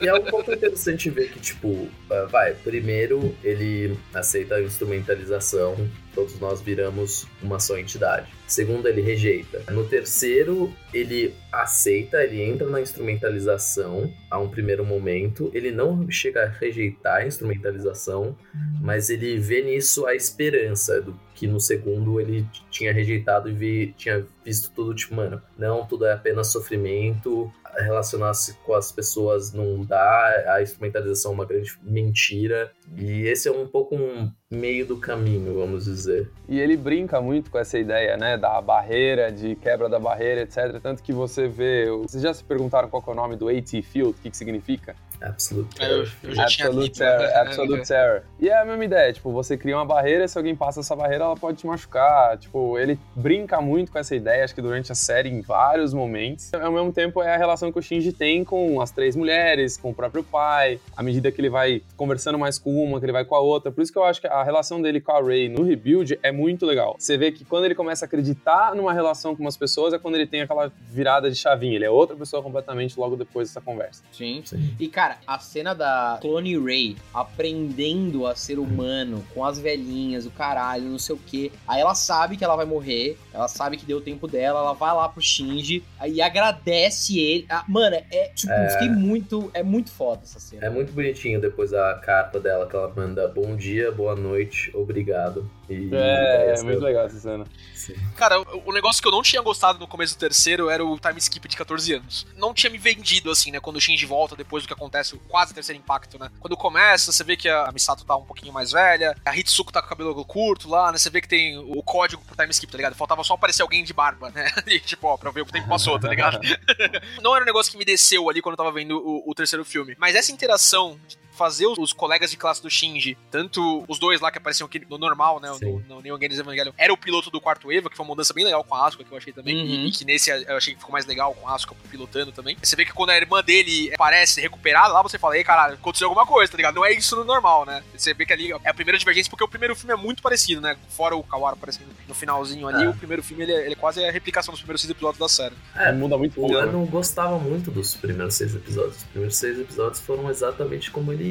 [0.00, 5.76] E é um ponto interessante ver que, tipo, ah, vai, primeiro ele aceita a instrumentalização,
[6.14, 8.30] todos nós viramos uma só entidade.
[8.46, 9.62] Segundo, ele rejeita.
[9.70, 15.50] No terceiro, ele aceita, ele entra na instrumentalização a um primeiro momento.
[15.54, 18.36] Ele não chega a rejeitar a instrumentalização,
[18.80, 23.94] mas ele vê nisso a esperança do que no segundo ele tinha rejeitado e vi-
[23.96, 29.84] tinha visto tudo, tipo, mano, não, tudo é apenas sofrimento, relacionar-se com as pessoas não
[29.84, 32.70] dá, a instrumentalização é uma grande mentira.
[32.96, 36.30] E esse é um pouco um meio do caminho, vamos dizer.
[36.48, 40.80] E ele brinca muito com essa ideia, né, da barreira, de quebra da barreira, etc.
[40.82, 41.90] Tanto que você vê.
[41.90, 44.10] Vocês já se perguntaram qual é o nome do AT Field?
[44.10, 44.94] O que, que significa?
[45.20, 45.82] Absolute.
[45.82, 47.16] É, eu, eu já tinha Absolute né?
[47.16, 47.36] Terror.
[47.36, 48.22] Absolute Terror.
[48.38, 51.24] E é a mesma ideia, tipo, você cria uma barreira, se alguém passa essa barreira,
[51.24, 52.36] ela pode te machucar.
[52.38, 56.52] Tipo, ele brinca muito com essa ideia, acho que durante a série, em vários momentos.
[56.54, 59.90] Ao mesmo tempo, é a relação que o Shinji tem com as três mulheres, com
[59.90, 63.24] o próprio pai, à medida que ele vai conversando mais com uma, que ele vai
[63.24, 63.70] com a outra.
[63.70, 66.32] Por isso que eu acho que a relação dele com a Rey no Rebuild é
[66.32, 66.96] muito legal.
[66.98, 70.16] Você vê que quando ele começa a acreditar numa relação com umas pessoas, é quando
[70.16, 71.76] ele tem aquela virada de chavinha.
[71.76, 74.02] Ele é outra pessoa completamente logo depois dessa conversa.
[74.12, 74.42] Sim.
[74.44, 74.74] Sim.
[74.78, 80.30] E, cara, a cena da Clone Ray aprendendo a ser humano com as velhinhas, o
[80.30, 81.52] caralho, não sei o quê.
[81.68, 84.72] Aí ela sabe que ela vai morrer, ela sabe que deu o tempo dela, ela
[84.72, 87.46] vai lá pro Shinji aí agradece ele.
[87.48, 88.70] Ah, mano, é tipo, É.
[88.70, 89.50] fiquei muito.
[89.54, 90.64] É muito foda essa cena.
[90.66, 95.48] É muito bonitinho depois a carta dela que ela manda bom dia, boa noite, obrigado.
[95.68, 97.44] E É, é essa- muito legal essa cena.
[97.74, 97.94] Sim.
[98.16, 100.98] Cara, o o negócio que eu não tinha gostado no começo do terceiro era o
[100.98, 102.26] time skip de 14 anos.
[102.36, 103.60] Não tinha me vendido, assim, né?
[103.60, 106.30] Quando o Shinji volta depois do que acontece, o quase terceiro impacto, né?
[106.40, 109.80] Quando começa, você vê que a Misato tá um pouquinho mais velha, a Hitsuko tá
[109.80, 110.98] com o cabelo curto lá, né?
[110.98, 112.94] Você vê que tem o código pro time skip, tá ligado?
[112.94, 114.50] Faltava só aparecer alguém de barba, né?
[114.66, 116.40] E, tipo, ó, pra ver o tempo passou, tá ligado?
[117.22, 119.64] não era um negócio que me desceu ali quando eu tava vendo o, o terceiro
[119.64, 119.94] filme.
[119.98, 124.20] Mas essa interação de fazer os, os colegas de classe do Shinji, tanto os dois
[124.20, 125.52] lá que apareciam aqui no normal, né?
[125.54, 125.82] Sim.
[125.88, 128.32] No, no Neon Genesis Evangelion, era o piloto do quarto Eva, que foi uma mudança
[128.34, 129.56] bem legal com a Asuka, que eu achei também.
[129.56, 129.64] Uhum.
[129.64, 132.56] E, e que nesse eu achei que ficou mais legal com a Asuka pilotando também.
[132.62, 136.08] Você vê que quando a irmã dele aparece recuperada, lá você fala, ei, caralho, aconteceu
[136.08, 136.74] alguma coisa, tá ligado?
[136.76, 137.82] Não é isso no normal, né?
[137.96, 140.60] Você vê que ali é a primeira divergência, porque o primeiro filme é muito parecido,
[140.60, 140.76] né?
[140.88, 142.88] Fora o Kawara aparecendo no finalzinho ali, É.
[142.88, 145.28] o primeiro filme ele, é- ele é quase a replicação dos primeiros seis episódios da
[145.28, 145.54] série.
[145.74, 146.52] É, muda muito pouco.
[146.54, 146.72] eu né?
[146.72, 148.96] não gostava muito dos primeiros seis episódios.
[148.98, 151.25] Os primeiros seis episódios foram exatamente como ele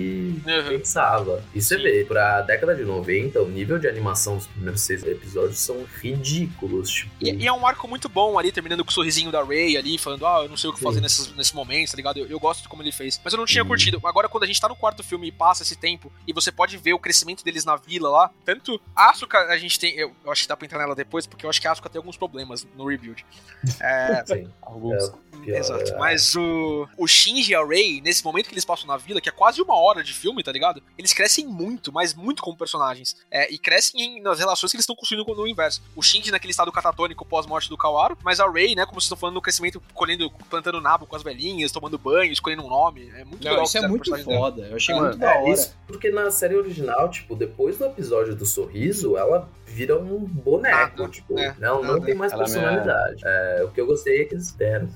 [0.46, 0.68] Uhum.
[0.70, 1.44] pensava.
[1.54, 1.84] E você Sim.
[1.84, 6.90] vê, pra década de 90, o nível de animação dos primeiros seis episódios são ridículos.
[6.90, 9.78] Tipo, E, e é um arco muito bom ali, terminando com o sorrisinho da Ray
[9.78, 10.86] ali, falando, ah, eu não sei o que Sim.
[10.86, 12.18] fazer nesses, nesse momento, tá ligado?
[12.18, 13.20] Eu, eu gosto de como ele fez.
[13.24, 13.68] Mas eu não tinha Uhum.
[13.70, 14.02] curtido.
[14.06, 16.78] Agora, quando a gente tá no quarto filme e passa esse tempo, e você pode
[16.78, 19.94] ver o crescimento deles na vila lá, tanto a Asuka, a gente tem.
[19.96, 21.90] Eu, eu acho que dá pra entrar nela depois, porque eu acho que a Asuka
[21.90, 23.26] tem alguns problemas no rebuild.
[23.82, 25.12] É, assim, Alguns.
[25.44, 25.92] pior, Exato.
[25.94, 25.98] é.
[25.98, 29.30] Mas o, o Shinji e a Rey, nesse momento que eles passam na vila, que
[29.30, 30.82] é quase uma hora de filme, tá ligado?
[30.98, 33.16] Eles crescem muito, mas muito como personagens.
[33.30, 35.82] É, e crescem em- nas relações que eles estão construindo no universo.
[35.96, 39.18] O Shinji naquele estado catatônico pós-morte do Kawaru, mas a Rey, né, como vocês estão
[39.18, 43.10] falando, no crescimento, colhendo, plantando nabo com as velhinhas, tomando banho, escolhendo um nome.
[43.16, 43.66] É muito Não, legal.
[43.66, 44.40] isso é muito personagem dela.
[44.40, 44.68] foda.
[44.68, 45.50] Eu achei Mano, muito da hora.
[45.50, 50.20] É, isso porque na série original, tipo, depois do episódio do sorriso, ela vira um
[50.20, 52.06] boneco, Nada, tipo, é, não, não nada.
[52.06, 53.22] tem mais é personalidade.
[53.26, 54.90] É, o que eu gostei é que eles deram.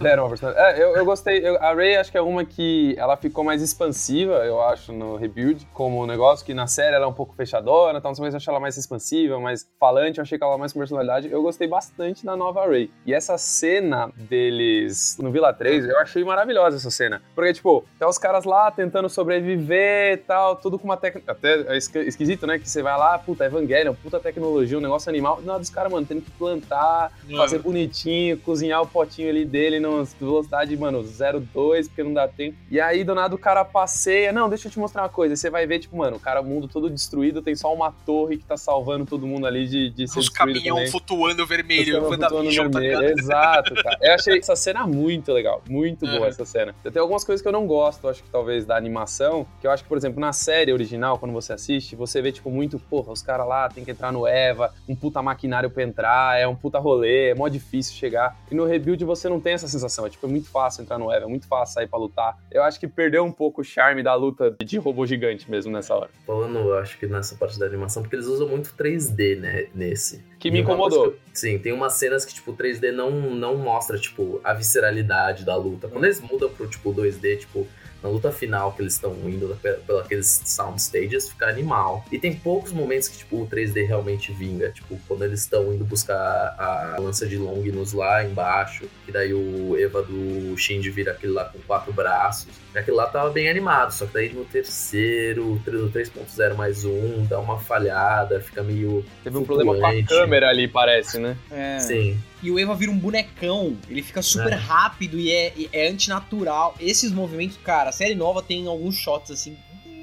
[0.00, 0.80] Deram uma personalidade.
[0.80, 1.38] É, eu, eu gostei.
[1.46, 5.16] eu- a Ray acho que é uma que ela ficou mais expansiva, eu acho, no
[5.16, 8.36] Rebuild, como um negócio que na série ela é um pouco fechadora, então talvez eu
[8.38, 11.30] achei ela mais expansiva, mais falante, eu achei que ela mais com personalidade.
[11.30, 12.90] Eu gostei bastante da nova Ray.
[13.06, 17.20] E essa cena deles no Vila 3, eu achei maravilhosa essa cena.
[17.34, 21.32] Porque, tipo, tá os caras lá tentando sobreviver e tal, tudo com uma técnica.
[21.32, 22.58] Até é esqui- esquisito, né?
[22.58, 25.40] Que você vai lá, puta, Evangelion, puta tecnologia, um negócio animal.
[25.42, 30.04] Nada dos caras, mano, tendo que plantar, fazer bonitinho, cozinhar o potinho ali dele numa
[30.04, 32.56] velocidade, mano, 0,2, porque não dá tempo.
[32.70, 34.32] E aí, do nada, o cara passeia.
[34.32, 35.32] Não, deixa eu te mostrar uma coisa.
[35.34, 37.92] Aí você vai ver, tipo, mano, o cara, o mundo todo destruído, tem só uma
[38.04, 42.08] torre que tá salvando todo mundo ali de, de ser Os caminhão flutuando vermelho, caras
[42.08, 43.18] flutuando WandaVision, tá vermelho.
[43.18, 43.98] Exato, cara.
[44.02, 45.62] Eu achei essa cena muito legal.
[45.68, 46.26] Muito boa Uhum.
[46.26, 46.74] essa cena.
[46.82, 49.46] Tem algumas coisas que eu não gosto, acho que talvez, da animação.
[49.60, 52.50] Que eu acho que, por exemplo, na série original, quando você assiste, você vê, tipo,
[52.50, 56.38] muito, porra, os caras lá tem que entrar no Eva, um puta maquinário pra entrar,
[56.40, 58.36] é um puta rolê, é mó difícil chegar.
[58.50, 59.77] E no Rebuild você não tem essa sensação.
[59.86, 62.38] É, tipo, é muito fácil entrar no Eva, é muito fácil sair pra lutar.
[62.50, 65.94] Eu acho que perdeu um pouco o charme da luta de robô gigante mesmo nessa
[65.94, 66.10] hora.
[66.26, 70.24] Falando, eu acho que nessa parte da animação, porque eles usam muito 3D, né, nesse.
[70.38, 71.12] Que me incomodou.
[71.12, 75.44] que sim, tem umas cenas que, tipo, o 3D não, não mostra, tipo, a visceralidade
[75.44, 75.88] da luta.
[75.88, 77.66] Quando eles mudam pro, tipo, 2D, tipo,
[78.02, 82.04] na luta final que eles estão indo pe- pela aqueles sound stages, fica animal.
[82.12, 84.70] E tem poucos momentos que, tipo, o 3D realmente vinga.
[84.70, 89.76] Tipo, quando eles estão indo buscar a lança de Longinus lá embaixo, e daí o
[89.78, 92.48] Eva do Shinji vira aquele lá com quatro braços.
[92.74, 97.24] E aquele lá tava bem animado, só que daí no terceiro, no 3.0 mais um,
[97.28, 99.04] dá uma falhada, fica meio...
[99.24, 100.08] Teve um problema com a Flutuante.
[100.08, 101.36] câmera ali, parece, né?
[101.50, 101.78] É.
[101.80, 102.18] Sim.
[102.42, 103.76] E o Eva vira um bonecão.
[103.88, 104.56] Ele fica super É.
[104.56, 106.74] rápido e é, e é antinatural.
[106.78, 109.56] Esses movimentos, cara, a série nova tem alguns shots assim.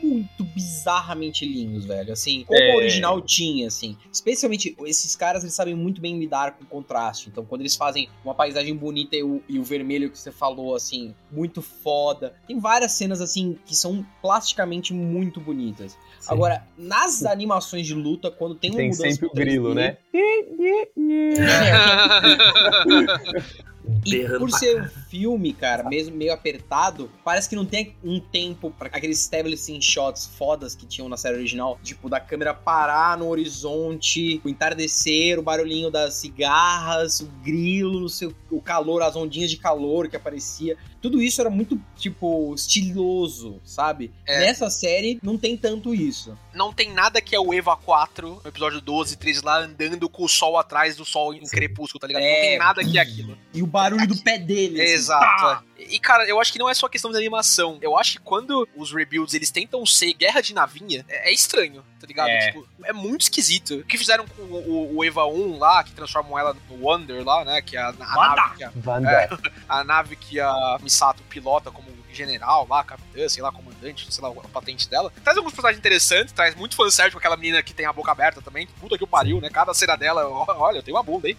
[0.05, 2.13] Muito bizarramente lindos, velho.
[2.13, 2.71] Assim, como É.
[2.71, 3.97] a original tinha, assim.
[4.11, 7.29] Especialmente, esses caras, eles sabem muito bem lidar com contraste.
[7.29, 10.75] Então, quando eles fazem uma paisagem bonita e o, e o vermelho que você falou,
[10.75, 12.33] assim, muito foda.
[12.47, 15.93] Tem várias cenas, assim, que são plasticamente muito bonitas.
[16.19, 16.27] sim.
[16.27, 19.97] Agora, nas animações de luta, quando tem uma Tem sempre o pro 3D, grilo, né?
[24.05, 28.71] E por ser um filme, cara, mesmo meio apertado, parece que não tem um tempo
[28.71, 33.27] pra aqueles establishing shots fodas que tinham na série original, tipo, da câmera parar no
[33.27, 39.49] horizonte, o entardecer, o barulhinho das cigarras, o grilo, não sei, o calor, as ondinhas
[39.49, 40.77] de calor que aparecia.
[41.05, 44.11] Tudo isso era muito, tipo, estiloso, sabe?
[44.25, 44.39] É.
[44.39, 46.35] Nessa série não tem tanto isso.
[46.51, 50.23] Não tem nada que é o Eva 4, no episódio 12, 13 lá, andando com
[50.23, 52.23] o sol atrás do sol em crepúsculo, tá ligado?
[52.23, 52.33] É.
[52.33, 53.37] Não tem nada que é aquilo.
[53.53, 54.81] E o barulho do pé dele.
[54.81, 55.43] assim, Exato.
[55.43, 55.63] pá!
[55.85, 55.95] É.
[55.95, 57.77] E, cara, eu acho que não é só questão de animação.
[57.81, 61.83] Eu acho que quando os rebuilds eles tentam ser guerra de navinha, é, é estranho,
[61.99, 62.29] tá ligado?
[62.29, 62.47] É.
[62.51, 63.75] Tipo, é muito esquisito.
[63.79, 67.23] O que fizeram com o, o- o Eva 1 lá, que transformam ela no Wonder
[67.23, 67.61] lá, né?
[67.61, 68.35] Que é a, a Wanda.
[68.35, 69.39] nave que a, Vanda.
[69.69, 74.29] a nave que a Misato pilota como general lá, capitã, sei lá, comandante, sei lá,
[74.29, 75.11] a patente dela.
[75.21, 78.41] Traz alguns personagens interessantes, traz muito fanservice com aquela menina que tem a boca aberta
[78.41, 78.65] também.
[78.79, 79.49] Puta que o pariu, né?
[79.49, 81.37] Cada cena dela, ó, olha, eu tenho uma bunda, hein?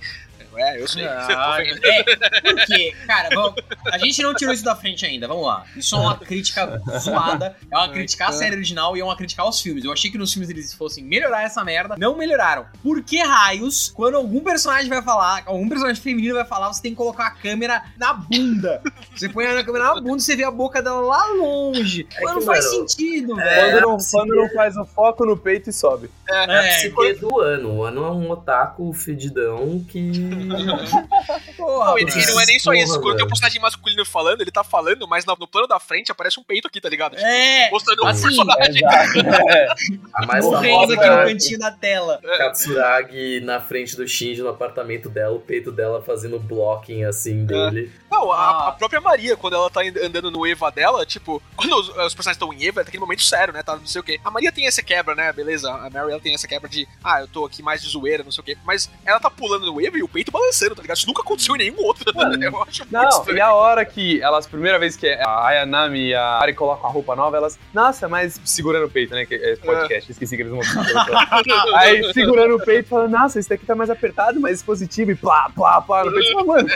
[0.57, 1.07] É, eu sei.
[1.07, 2.03] Ah, é,
[2.41, 3.55] porque, cara, vamos-
[3.93, 5.65] a gente não tirou isso da frente ainda, vamos lá.
[5.77, 9.43] Isso é uma crítica zoada, é uma crítica à série original e é uma crítica
[9.43, 9.85] aos filmes.
[9.85, 12.67] Eu achei que nos filmes eles fossem melhorar essa merda, não melhoraram.
[12.83, 16.93] Por que raios, quando algum personagem vai falar, algum personagem feminino vai falar, você tem
[16.93, 18.83] que colocar a câmera na bunda?
[19.15, 22.07] Você põe a câmera na bunda e você vê a boca dela lá longe.
[22.17, 23.73] É Mas não faz mano, sentido, é, velho.
[23.73, 26.11] Quando, não, se quando não faz o foco no peito e sobe.
[26.29, 27.75] É a É, psique do ano.
[27.77, 30.46] O ano é um otaku fedidão que.
[31.57, 33.01] porra, Não, ele, não é nem só Porra, isso.
[33.01, 36.13] Quando tem um personagem masculino falando, ele tá falando, mas no, no plano da frente
[36.13, 37.17] aparece um peito aqui, tá ligado?
[37.17, 38.83] Tipo, É, mostrando um assim, personagem.
[38.85, 39.27] Exato.
[39.47, 39.69] É.
[40.15, 42.21] A mais morrendo aqui no é cantinho da tela.
[42.25, 47.45] a Katsuragi na frente do Shinji no apartamento dela, o peito dela fazendo blocking assim
[47.45, 47.93] dele.
[48.17, 48.69] Não, a, Ah.
[48.69, 52.15] a própria Maria, quando ela tá and- andando no Eva dela, tipo, quando os, os
[52.15, 53.63] personagens estão em Eva, é aquele momento sério, né?
[53.63, 54.19] Tá não sei o quê.
[54.25, 55.33] A Maria tem essa quebra, né?
[55.33, 58.23] Beleza, a Mary ela tem essa quebra de, ah, eu tô aqui mais de zoeira,
[58.25, 58.57] não sei o quê.
[58.65, 60.97] Mas ela tá pulando no Eva e o peito balançando, tá ligado?
[60.97, 62.05] Isso nunca aconteceu em nenhum outro.
[62.17, 63.37] eu acho muito Não, estranho.
[63.39, 66.93] e a hora que elas, primeira vez que a Ayanami e a Ari colocam a
[66.93, 69.27] roupa nova, elas, nossa, mas segurando o peito, né?
[69.27, 70.61] Que é esse podcast, esqueci que eles vão.
[71.77, 75.51] Aí segurando o peito, falando, nossa, esse daqui tá mais apertado, mais positivo, e plá,
[75.55, 76.37] plá, plá no peito.
[76.47, 76.69] Mano,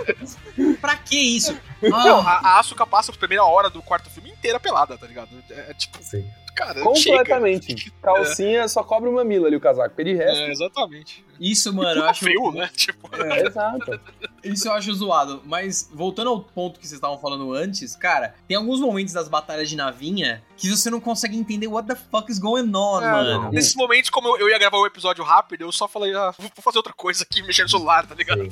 [0.80, 1.56] Pra que isso?
[1.82, 5.30] Não, a, a Asuka passa a primeira hora do quarto filme inteira pelada, tá ligado?
[5.50, 6.28] É, é tipo, Sim.
[6.54, 7.90] Cara, Completamente.
[8.02, 9.94] Calcinha só cobre o mamilo ali, o casaco.
[9.96, 10.24] Chega.
[10.24, 10.42] resto.
[10.42, 11.24] É, exatamente.
[11.40, 12.20] Isso, mano, eu acho.
[12.20, 12.68] frio, né?
[12.76, 13.98] Tipo, É, Exato.
[14.44, 15.42] Isso eu acho zoado.
[15.44, 19.68] Mas voltando ao ponto que vocês estavam falando antes, cara, tem alguns momentos das batalhas
[19.68, 23.50] de navinha que você não consegue entender what the fuck is going on, É, mano.
[23.52, 26.50] Nesses momentos, como eu, eu ia gravar o episódio rápido, eu só falei, ah, vou
[26.62, 28.42] fazer outra coisa aqui, mexer no celular, tá ligado?
[28.42, 28.50] Sim.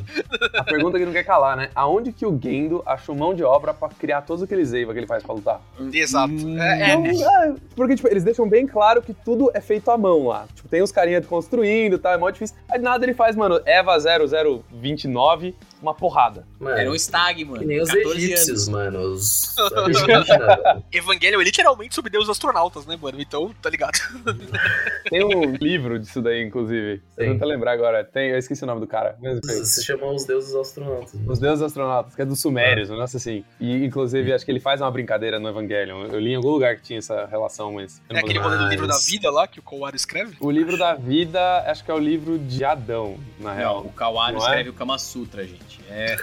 [0.55, 1.71] A pergunta que não quer calar, né?
[1.75, 5.07] Aonde que o Gendo achou mão de obra pra criar todos aqueles Eiva que ele
[5.07, 5.61] faz pra lutar?
[5.93, 6.33] Exato.
[6.33, 9.99] Hum, É, é, é, porque, tipo, eles deixam bem claro que tudo é feito à
[9.99, 10.47] mão lá.
[10.55, 12.13] Tipo, tem os carinha construindo, tá?
[12.13, 12.57] É mó difícil.
[12.71, 16.47] Aí nada ele faz, mano, Eva 0029, uma porrada.
[16.59, 17.61] Mano, Era um stag, mano.
[17.61, 18.69] que nem os 14 egípcios, anos.
[18.69, 18.99] mano.
[19.13, 19.57] Os.
[20.93, 23.21] Evangelion é literalmente subdeus astronautas, né, mano?
[23.21, 23.99] Então, tá ligado?
[25.11, 27.03] Tem um livro disso daí, inclusive.
[27.17, 27.31] Eu Sim.
[27.33, 28.05] não tô lembrar agora.
[28.05, 29.17] Tem, eu esqueci o nome do cara.
[29.65, 31.15] Se chamam os deuses astronautas.
[31.15, 31.23] né?
[31.27, 33.45] Os deuses astronautas, que é dos Sumérios, um negócio assim.
[33.61, 36.07] E, inclusive, acho que ele faz uma brincadeira no Evangelion.
[36.07, 38.01] Eu li em algum lugar que tinha essa relação, mas.
[38.09, 40.37] eu É aquele rolê do livro da vida lá que o Kowari escreve.
[40.41, 43.81] O livro da vida, acho que é o livro de Adão, na Não, real.
[43.87, 44.45] o Kawari Não é?
[44.49, 45.68] escreve o Kama Sutra, gente.
[45.91, 46.17] É.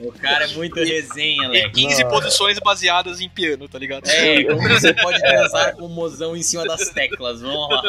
[0.00, 1.70] o cara é muito resenha, E Leque.
[1.82, 2.10] 15 Não.
[2.10, 4.08] posições baseadas em piano, tá ligado?
[4.08, 7.40] É, como você pode transar com o mozão em cima das teclas.
[7.40, 7.82] Vamos lá.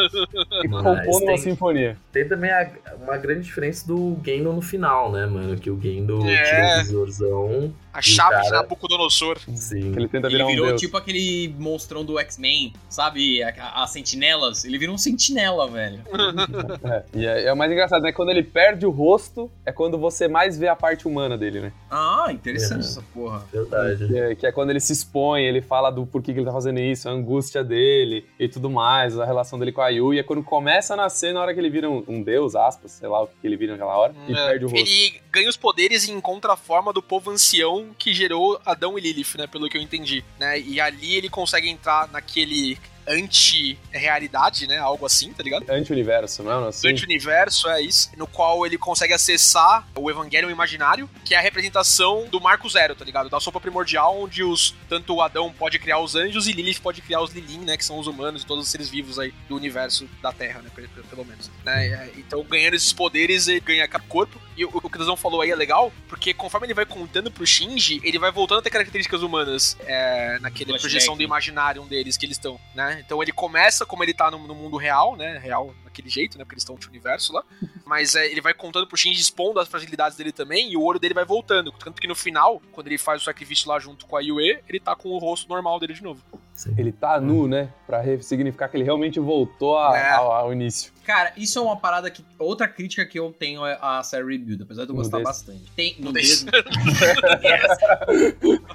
[0.63, 1.97] E compôs uma sinfonia.
[2.11, 2.69] Tem também a-
[3.01, 5.57] uma grande diferença do Gendo no final, né, mano?
[5.57, 6.43] Que o Gendo É.
[6.43, 7.73] tira o visorzão.
[7.93, 9.37] A chave de cara- Nabucodonosor.
[9.55, 9.91] Sim.
[9.93, 10.81] Que ele tenta Ele virar um virou deus.
[10.81, 13.41] tipo aquele monstrão do X-Men, sabe?
[13.43, 14.65] As sentinelas.
[14.65, 16.01] Ele virou um sentinela, velho.
[16.83, 18.11] É, e é, é o mais engraçado, né?
[18.11, 21.71] Quando ele perde o rosto, é quando você mais vê a parte humana dele, né?
[21.89, 22.85] Ah, interessante É.
[22.85, 23.45] essa porra.
[23.51, 24.07] Verdade.
[24.07, 26.51] Que é, que é quando ele se expõe, ele fala do porquê que ele tá
[26.51, 30.13] fazendo isso, a angústia dele e tudo mais, a relação dele com a Yu.
[30.13, 32.91] E é quando começa a nascer, na hora que ele vira um, um deus, aspas,
[32.91, 34.79] sei lá o que ele vira naquela hora, e É, perde o rosto.
[34.81, 39.01] Ele ganha os poderes e encontra a forma do povo ancião que gerou Adão e
[39.01, 39.47] Lilith, né?
[39.47, 40.23] Pelo que eu entendi.
[40.39, 40.59] Né?
[40.59, 42.77] E ali ele consegue entrar naquele
[43.07, 44.77] anti-realidade, né?
[44.77, 45.69] Algo assim, tá ligado?
[45.69, 46.69] Anti-universo, não é?
[46.69, 46.89] Assim?
[46.89, 48.09] Anti-universo, é isso.
[48.17, 52.95] No qual ele consegue acessar o Evangelion imaginário, que é a representação do Marco Zero,
[52.95, 53.29] tá ligado?
[53.29, 57.01] Da sopa primordial, onde os tanto o Adão pode criar os anjos e Lilith pode
[57.01, 57.77] criar os Lilin, né?
[57.77, 60.69] Que são os humanos e todos os seres vivos aí do universo da Terra, né?
[60.75, 61.49] pe- pe- Pelo menos.
[61.63, 61.87] Né?
[61.87, 64.39] É, Então, ganhando esses poderes, ele ganha corpo.
[64.57, 67.45] E o, que o Dazão falou aí é legal, porque conforme ele vai contando pro
[67.45, 72.25] Shinji, ele vai voltando a ter características humanas é, naquele projeção do imaginário deles que
[72.25, 72.92] eles estão, né?
[72.99, 75.37] Então ele começa como ele tá no, no mundo real, né?
[75.37, 76.43] Real daquele jeito, né?
[76.43, 77.43] Porque eles estão no universo lá.
[77.85, 80.99] Mas é, ele vai contando pro Shinji, expondo as fragilidades dele também, e o olho
[80.99, 81.71] dele vai voltando.
[81.71, 84.79] Tanto que no final, quando ele faz o sacrifício lá junto com a Yue, ele
[84.79, 86.21] tá com o rosto normal dele de novo.
[86.53, 86.73] Sim.
[86.77, 87.69] Ele tá nu, né?
[87.87, 90.11] Pra significar que ele realmente voltou a- É.
[90.11, 90.91] ao, ao início.
[91.03, 92.23] Cara, isso é uma parada que.
[92.39, 95.69] Outra crítica que eu tenho é a série Rebuild, apesar de eu gostar bastante.
[95.75, 95.95] Tem.
[95.99, 96.45] Nudez.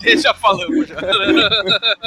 [0.03, 0.97] Ele já falamos já.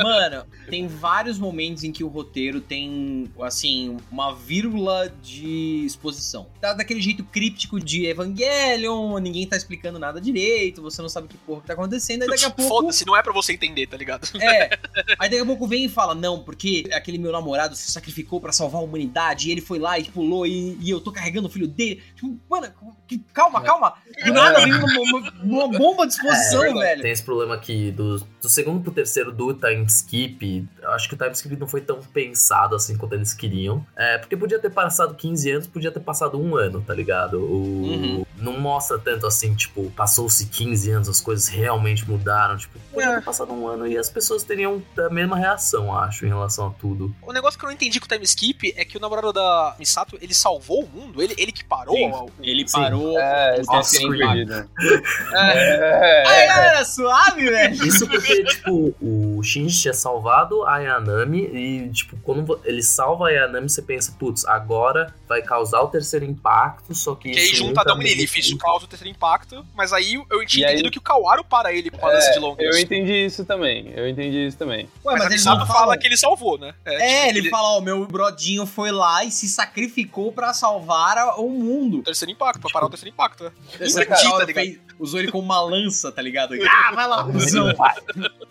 [0.04, 6.48] Mano, tem vários momentos em que o roteiro tem, assim, uma vírgula de exposição.
[6.60, 11.38] Tá daquele jeito críptico de Evangelion, ninguém tá explicando nada direito, você não sabe que
[11.38, 12.70] porra que tá acontecendo, aí daqui a pouco.
[12.82, 14.28] Foda-se, não é pra você entender, tá ligado?
[14.42, 14.70] É.
[15.20, 18.52] Aí daqui a pouco vem e fala, não, porque aquele meu namorado se sacrificou pra
[18.52, 21.52] salvar a humanidade, e ele foi lá e pulou, e, e eu tô carregando o
[21.52, 22.02] filho dele.
[22.16, 22.68] Tipo, mano,
[23.08, 23.94] que- calma, calma.
[24.26, 25.32] Do nada vem uma, uma-
[25.68, 27.02] uma bomba de exposição, É, velho.
[27.02, 30.68] Tem esse problema aqui do, do segundo pro terceiro do time skip.
[30.82, 33.86] eu Acho que o time skip não foi tão pensado assim quanto eles queriam.
[33.96, 37.38] É, porque podia ter passado 15 anos, podia ter passado um ano, tá ligado?
[37.40, 37.62] O,
[37.92, 38.26] Uhum.
[38.38, 42.58] Não mostra tanto assim, tipo, passou-se 15 anos, as coisas realmente mudaram.
[42.58, 46.30] Tipo, podia ter passado um ano e as pessoas teriam a mesma reação, acho, em
[46.30, 47.14] relação a tudo.
[47.22, 49.76] O negócio que eu não entendi com o time skip é que o namorado da
[49.78, 51.22] Misato, ele salvou o mundo?
[51.22, 51.96] Ele, ele que parou?
[51.96, 52.12] Sim.
[52.12, 52.80] o- Ele Sim.
[52.82, 53.20] parou.
[53.20, 54.34] É, o é sempre impacto.
[54.48, 54.70] perdido.
[55.34, 57.86] É, Aí, É, galera, suave, velho.
[57.86, 63.30] Isso porque, tipo, o Shinji tinha salvado a Ayanami e, tipo, quando ele salva a
[63.30, 64.81] Ayanami, você pensa, putz, agora
[65.28, 68.58] vai causar o terceiro impacto, só que que aí isso junta Adão e Lilith, isso
[68.58, 71.72] causa o terceiro impacto, mas aí eu tinha E aí- entendido que o Kawaro para
[71.74, 72.66] ele com a lance de longas.
[72.76, 73.92] eu entendi isso também.
[73.96, 74.90] Eu entendi isso também.
[75.06, 76.74] Ué, Mas, a ele não fala que ele salvou, né?
[76.86, 81.36] É, tipo, ele fala, ó, meu brodinho foi lá e se sacrificou pra salvar a-
[81.38, 82.00] o mundo.
[82.00, 83.52] O terceiro impacto, pra parar o terceiro impacto, né?
[83.80, 84.80] Cara, cara tá ligado?
[85.02, 86.52] Usou ele como uma lança, tá ligado?
[86.64, 87.68] Ah, vai lá, cuzão.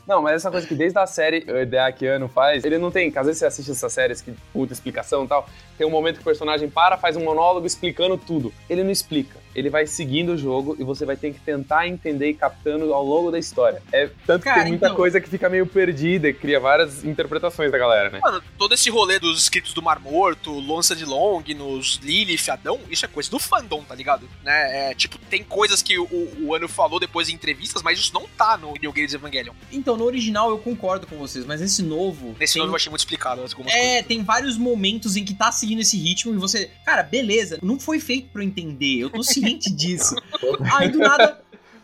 [0.07, 3.13] Não, mas essa coisa que desde a série o Hideaki faz, ele não tem.
[3.15, 5.49] Às vezes você assiste essas séries que puta explicação e tal.
[5.79, 8.53] Tem um momento que o personagem para, faz um monólogo explicando tudo.
[8.69, 9.40] Ele não explica.
[9.55, 13.05] Ele vai seguindo o jogo e você vai ter que tentar entender e captando ao
[13.05, 13.83] longo da história.
[13.93, 17.05] É tanto Cara, que tem muita então- coisa que fica meio perdida e cria várias
[17.05, 18.21] interpretações da galera, né?
[18.23, 22.79] Mano, todo esse rolê dos escritos do Mar Morto, Lonça de Long, nos Lilith, Adão,
[22.91, 24.29] isso é coisa do fandom, tá ligado?
[24.45, 24.91] Né?
[24.91, 26.07] É, tipo, tem coisas que o,
[26.43, 29.53] o Ano falou depois em entrevistas, mas isso não tá no New Games Evangelion.
[29.73, 32.37] Então, no original eu concordo com vocês, mas nesse novo.
[32.39, 34.07] Nesse tem- novo eu achei muito explicado algumas É, coisas.
[34.07, 36.71] tem vários momentos em que tá seguindo esse ritmo e você.
[36.85, 40.15] Cara, beleza, não foi feito pra eu entender, eu tô ciente disso.
[40.75, 41.41] Aí do nada.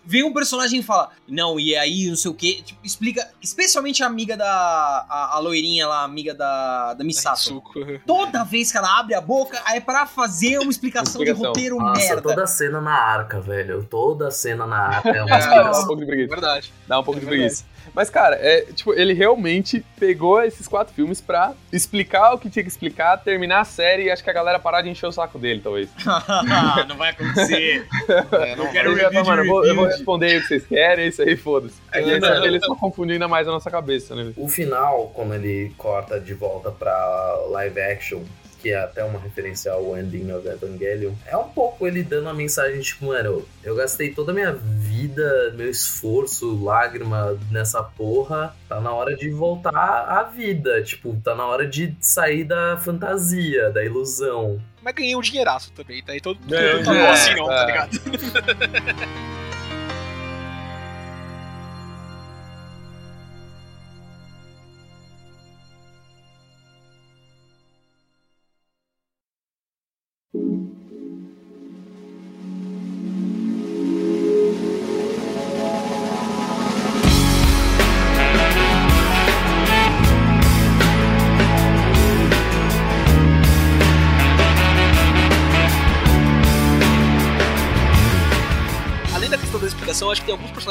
[0.09, 2.63] Vem um personagem e fala, não, e aí, não sei o quê.
[2.65, 3.29] Tipo, explica.
[3.43, 4.47] Especialmente a amiga da.
[4.49, 7.61] A, a loirinha lá, amiga da, da Misato.
[8.07, 11.49] Toda vez que ela abre a boca, aí é pra fazer uma explicação, de Explicação.
[11.49, 12.23] roteiro Nossa, merda.
[12.23, 13.83] toda cena na arca, velho.
[13.83, 15.87] Toda cena na arca é uma Dá um explicação.
[15.89, 16.29] pouco de preguiça.
[16.31, 16.73] Verdade.
[16.87, 17.65] Dá um pouco É de preguiça.
[17.97, 22.63] Mas, cara, é, tipo, ele realmente pegou esses quatro filmes pra explicar o que tinha
[22.63, 25.39] que explicar, terminar a série e acho que a galera parar de encher o saco
[25.39, 25.89] dele, talvez.
[26.87, 27.87] não vai acontecer.
[28.33, 30.67] É, não, quero Ele tá, mano, eu vou, eu vou responder aí o que vocês
[30.67, 31.77] querem, é isso aí, foda-se.
[31.91, 32.45] É, E não.
[32.45, 34.31] eles estão confundindo ainda mais a nossa cabeça, né?
[34.37, 38.21] O final, quando ele corta de volta pra live action,
[38.61, 42.35] que é até uma referência ao ending of Evangelion, é um pouco ele dando a
[42.35, 48.81] mensagem, tipo, mano, eu gastei toda a minha vida, meu esforço, lágrima nessa porra, tá
[48.81, 53.85] na hora de voltar à vida, tipo, tá na hora de sair da fantasia, da
[53.85, 54.61] ilusão.
[54.83, 56.15] Mas ganhei um dinheiraço também, tá?
[56.15, 59.27] E todo mundo um não tá bom assim não, tá dinheiro, ligado?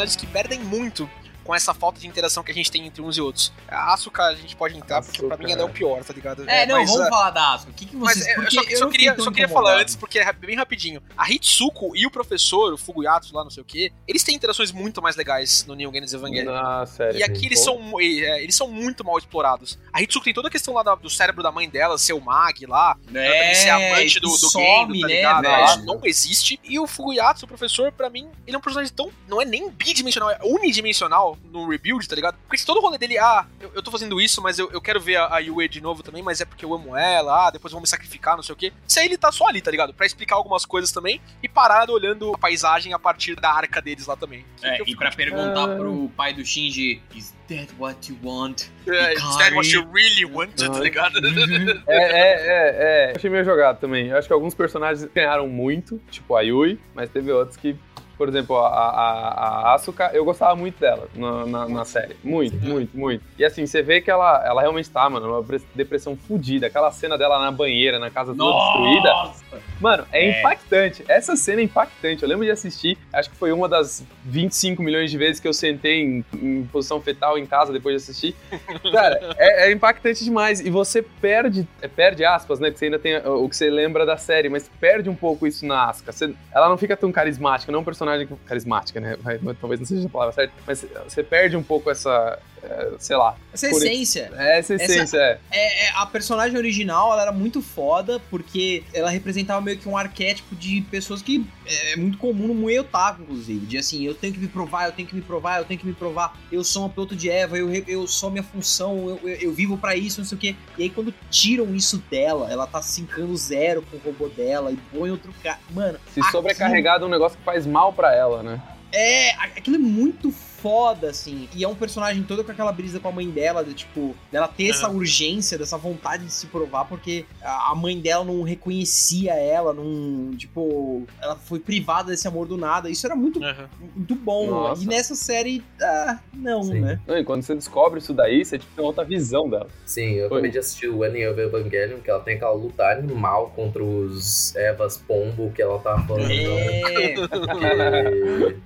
[0.05, 1.09] personagens que perdem muito
[1.45, 3.53] com essa falta de interação que a gente tem entre uns e outros.
[3.67, 6.11] A Asuka a gente pode entrar, porque pra Asuka, mim ela é o pior, tá
[6.11, 6.43] ligado?
[6.49, 7.71] É, não, mas, vamos ah, falar da Asuka.
[7.71, 8.27] O que, que Mas vocês.
[8.27, 11.01] é, eu porque só, eu só queria, só queria falar antes, porque é bem rapidinho.
[11.15, 14.71] A Hitsuko e o professor, o Fuguyatsu lá, não sei o que, eles têm interações
[14.71, 16.51] muito mais legais no Neon Genesis Evangelion.
[16.51, 17.19] Na série.
[17.19, 19.77] E aqui eles são, é, eles são muito mal explorados.
[19.93, 22.65] A Hitsuko tem toda a questão lá do cérebro da mãe dela, ser o mag
[22.65, 25.41] lá, ela também ser amante do, do some, Gendo, tá né, ligado?
[25.43, 25.65] velho?
[25.65, 26.59] Isso não existe.
[26.63, 29.11] E o Fuguyatsu, o professor, pra mim, ele é um personagem tão.
[29.27, 32.37] Não é nem bidimensional, é unidimensional no Rebuild, tá ligado?
[32.43, 34.81] Porque se todo o rolê dele, ah, eu, eu tô fazendo isso, mas eu, eu
[34.81, 37.51] quero ver a, a Yue de novo também, mas é porque eu amo ela, ah,
[37.51, 38.71] depois vão me sacrificar, não sei o quê.
[38.87, 39.93] Isso aí ele tá só ali, tá ligado?
[39.93, 44.05] Pra explicar algumas coisas também e parado olhando a paisagem a partir da arca deles
[44.07, 44.45] lá também.
[44.57, 45.75] Que É, que eu e fico, pra perguntar Ah.
[45.75, 48.63] pro pai do Shinji, is that what you want?
[48.87, 51.15] é, is that what you really wanted, tá ligado?
[51.87, 53.11] É, é, é, é.
[53.11, 54.07] Eu achei meio jogado também.
[54.07, 57.75] Eu acho que alguns personagens ganharam muito, tipo a Yui, mas teve outros que,
[58.17, 62.15] por exemplo, a, a, a Asuka, eu gostava muito dela na, na, na série.
[62.23, 63.23] Muito, muito, muito.
[63.37, 66.67] E assim, você vê que ela, ela realmente tá, mano, numa pre- depressão fodida.
[66.67, 69.09] Aquela cena dela na banheira, na casa toda destruída.
[69.09, 69.45] Nossa!
[69.81, 70.39] Mano, é, É.
[70.39, 71.03] impactante.
[71.07, 72.23] Essa cena é impactante.
[72.23, 75.53] Eu lembro de assistir, acho que foi uma das 25 milhões de vezes que eu
[75.53, 78.35] sentei em, em posição fetal em casa depois de assistir.
[78.91, 80.59] Cara, é, é impactante demais.
[80.59, 82.71] E você perde, é, perde aspas, né?
[82.71, 85.65] Que você ainda tem o que você lembra da série, mas perde um pouco isso
[85.65, 86.11] na Asuka.
[86.11, 88.04] Você- ela não fica tão carismática, não é um personagem
[88.45, 89.17] carismática, né?
[89.21, 93.15] Vai- Talvez não seja a palavra certa, mas você perde um pouco essa, é, sei
[93.15, 94.31] lá, Essa Por- essência.
[94.35, 95.39] essa essência, é.
[95.51, 99.95] É, é, a personagem original ela era muito foda porque ela representava meio que um
[99.97, 103.65] arquétipo de pessoas que é muito comum no Muay Otaku, inclusive.
[103.65, 105.85] De assim, eu tenho que me provar, eu tenho que me provar, eu tenho que
[105.87, 109.35] me provar, eu sou uma piloto de Eva, eu, eu sou minha função, eu, eu,
[109.37, 110.55] eu vivo pra isso, não sei o quê.
[110.77, 114.75] E aí quando tiram isso dela, ela tá sincando zero com o robô dela e
[114.91, 115.59] põe outro cara.
[115.71, 118.61] Mano, Se aquilo- sobrecarregar de um negócio que faz mal pra ela, né?
[118.91, 120.33] É, aquilo é muito
[120.65, 121.47] foda, assim.
[121.55, 124.47] E é um personagem todo com aquela brisa com a mãe dela, de tipo, dela
[124.47, 129.75] ter essa urgência, dessa vontade de se provar, porque a mãe dela não reconhecia ela,
[129.75, 130.31] não.
[130.35, 132.89] Tipo, ela foi privada desse amor do nada.
[132.89, 133.69] Isso era muito, Aham.
[133.95, 134.47] muito bom.
[134.47, 134.83] Nossa.
[134.83, 136.79] E nessa série, ah, não, Sim.
[136.79, 136.99] né?
[137.05, 139.67] Não, e quando você descobre isso daí, você tipo, tem outra visão dela.
[139.85, 140.37] Sim, eu Foi.
[140.37, 144.97] acabei de assistir o of Evangelion, que ela tem aquela luta animal contra os Evas
[144.97, 146.31] Pombo que ela tava falando.
[146.31, 147.13] É.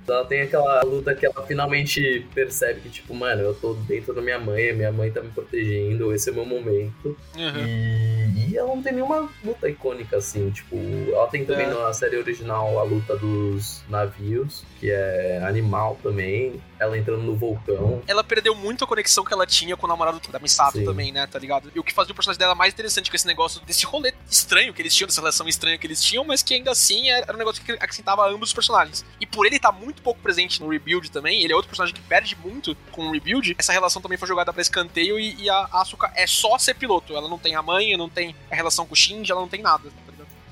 [0.07, 1.88] Ela tem aquela luta que ela finalmente
[2.33, 5.29] percebe que, tipo, mano, eu tô dentro da minha mãe, a minha mãe tá me
[5.29, 7.17] protegendo, esse é o meu momento.
[7.37, 7.65] Aham.
[7.67, 10.75] E, E ela não tem nenhuma luta icônica, assim, tipo,
[11.13, 11.69] ela tem também É.
[11.73, 18.01] na série original a luta dos navios, que é animal também, ela entrando no vulcão.
[18.07, 20.85] Ela perdeu muito a conexão que ela tinha com o namorado da Misato Sim.
[20.85, 21.71] também, né, tá ligado?
[21.75, 24.73] E o que fazia o personagem dela mais interessante com esse negócio, desse rolê estranho
[24.73, 27.37] que eles tinham, dessa relação estranha que eles tinham, mas que ainda assim era um
[27.37, 29.05] negócio que acrescentava ambos os personagens.
[29.21, 32.01] E por ele estar muito pouco presente no Rebuild também, ele é outro personagem que
[32.01, 35.69] perde muito com o Rebuild, essa relação também foi jogada pra escanteio e, e a
[35.73, 37.15] Asuka é só ser piloto.
[37.15, 39.61] Ela não tem a mãe, não tem a relação com o Shinji, ela não tem
[39.61, 39.89] nada?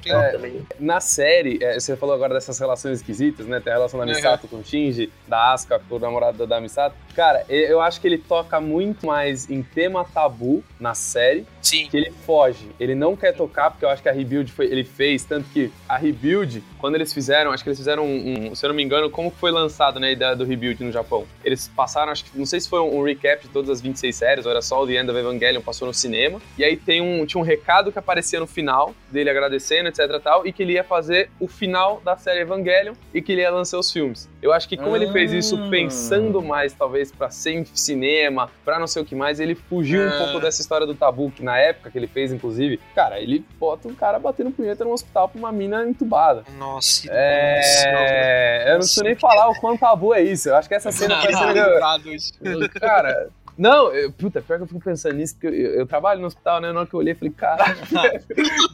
[0.08, 0.32] Tem Ela nada.
[0.38, 3.60] também Na série, é, você falou agora dessas relações esquisitas, né?
[3.60, 4.14] Tem a relação da Uhum.
[4.14, 6.96] Misato com o Shinji, da Asuka com o namorado da Misato.
[7.16, 11.88] Cara, eu acho que ele toca muito mais em tema tabu na série, Sim.
[11.90, 12.70] que ele foge.
[12.80, 15.72] Ele não quer tocar, porque eu acho que a Rebuild foi, ele fez, tanto que
[15.90, 18.84] a Rebuild, quando eles fizeram, acho que eles fizeram um, um- se eu não me
[18.84, 21.26] engano, como foi lançado, né, a ideia do Rebuild no Japão?
[21.44, 24.16] Eles passaram, acho que, não sei se foi um, um recap de todas as 26
[24.16, 27.02] séries, ou era só o The End of Evangelion, passou no cinema, e aí tem
[27.02, 30.64] um, tinha um recado que aparecia no final, dele agradecendo, etc e tal, e que
[30.64, 34.30] ele ia fazer o final da série Evangelion, e que ele ia lançar os filmes.
[34.42, 35.68] Eu acho que como ele fez isso Ah.
[35.70, 40.02] pensando mais, talvez, pra ser em cinema, pra não sei o que mais, ele fugiu
[40.02, 40.18] um Ah.
[40.26, 43.88] pouco dessa história do tabu, que na época que ele fez, inclusive, cara, ele bota
[43.88, 46.44] um cara batendo punheta no hospital pra uma mina entubada.
[46.58, 50.50] Nossa, É, eu não preciso nem falar o quanto tabu é isso.
[50.50, 52.34] Eu acho que essa cena Nossa, sendo- lembrado isso.
[52.80, 56.28] Cara, não, eu, puta, pior que eu fico pensando nisso, porque eu, eu trabalho no
[56.28, 56.72] hospital, né?
[56.72, 57.64] Na hora que eu olhei, eu falei, cara,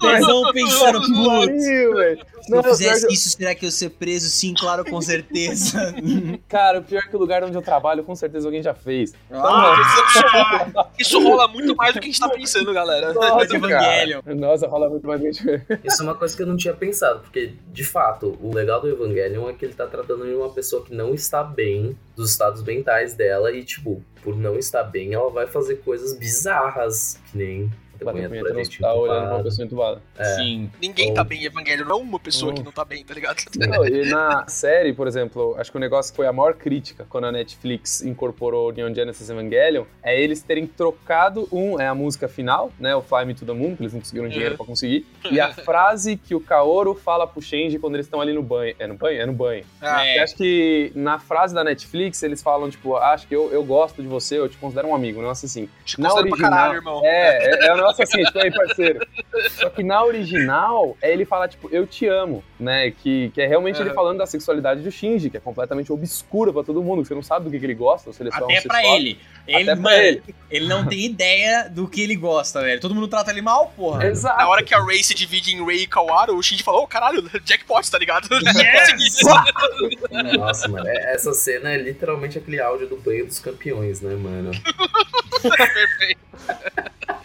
[0.01, 1.63] Tesão pensando, que putz.
[1.63, 4.29] Se eu Não, fizesse que- isso, será que eu ia ser preso?
[4.29, 5.93] Sim, claro, com certeza.
[6.49, 9.13] Cara, o pior é que o lugar onde eu trabalho, com certeza alguém já fez.
[9.31, 13.13] Ah, Isso rola muito mais do que a gente tá pensando, galera.
[13.13, 14.21] cara.
[14.35, 15.41] Nossa, rola muito mais gente.
[15.83, 18.89] Isso é uma coisa que eu não tinha pensado, porque, de fato, o legal do
[18.89, 22.61] Evangelion é que ele tá tratando de uma pessoa que não está bem, dos estados
[22.63, 27.71] mentais dela, e, tipo, por não estar bem, ela vai fazer coisas bizarras, que nem
[27.99, 30.01] Bater punheta punheta pra no gente hospital olhando pra uma pessoa entubada.
[30.17, 30.23] É.
[30.35, 30.71] Sim.
[30.81, 32.57] Ninguém tá bem em Evangelho, não uma pessoa Não.
[32.57, 33.37] que não tá bem, tá ligado?
[33.57, 37.05] Não, e na série, por exemplo, acho que o negócio que foi a maior crítica
[37.09, 41.95] quando a Netflix incorporou o Neon Genesis Evangelion é eles terem trocado um, é a
[41.95, 44.57] música final, né, o Fly Me to the Moon, que eles não conseguiram dinheiro Uhum.
[44.57, 48.33] pra conseguir, e a frase que o Kaoru fala pro Shenji quando eles estão ali
[48.33, 48.75] no banho.
[48.79, 49.21] É no banho?
[49.21, 49.63] É no banho.
[49.81, 50.19] Ah, É.
[50.19, 54.01] Acho que na frase da Netflix eles falam, tipo, "Ah, acho que eu, eu gosto
[54.01, 55.69] de você, eu te considero um amigo, um negócio assim.
[55.85, 57.01] te Na considero pra original, caralho, irmão.
[57.03, 59.05] É, é, é um negócio assim, tipo, aí, parceiro.
[59.51, 62.91] Só que na original, é ele falar, tipo, eu te amo, né?
[62.91, 63.95] Que, que é realmente ele Aham.
[63.95, 67.23] falando da sexualidade do Shinji, que é completamente obscura pra todo mundo, que você não
[67.23, 68.95] sabe do que, que ele gosta, se ele é só Até um pra sexual.
[68.97, 69.19] ele.
[69.45, 70.23] Ele, Até pra mano, ele.
[70.49, 72.79] ele não tem ideia do que ele gosta, velho.
[72.79, 74.05] Todo mundo trata ele mal, porra.
[74.07, 74.37] Exato.
[74.37, 76.87] Na hora que a Ray se divide em Ray e Kawaru, o Shinji falou, ô
[76.87, 78.27] caralho, jackpot, tá ligado?
[80.37, 84.51] Nossa, mano, é- essa cena é literalmente aquele áudio do banho dos campeões, né, mano?
[85.41, 86.19] Perfeito.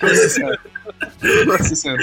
[0.03, 0.61] Nossa senhora.
[1.47, 2.03] Nossa senhora.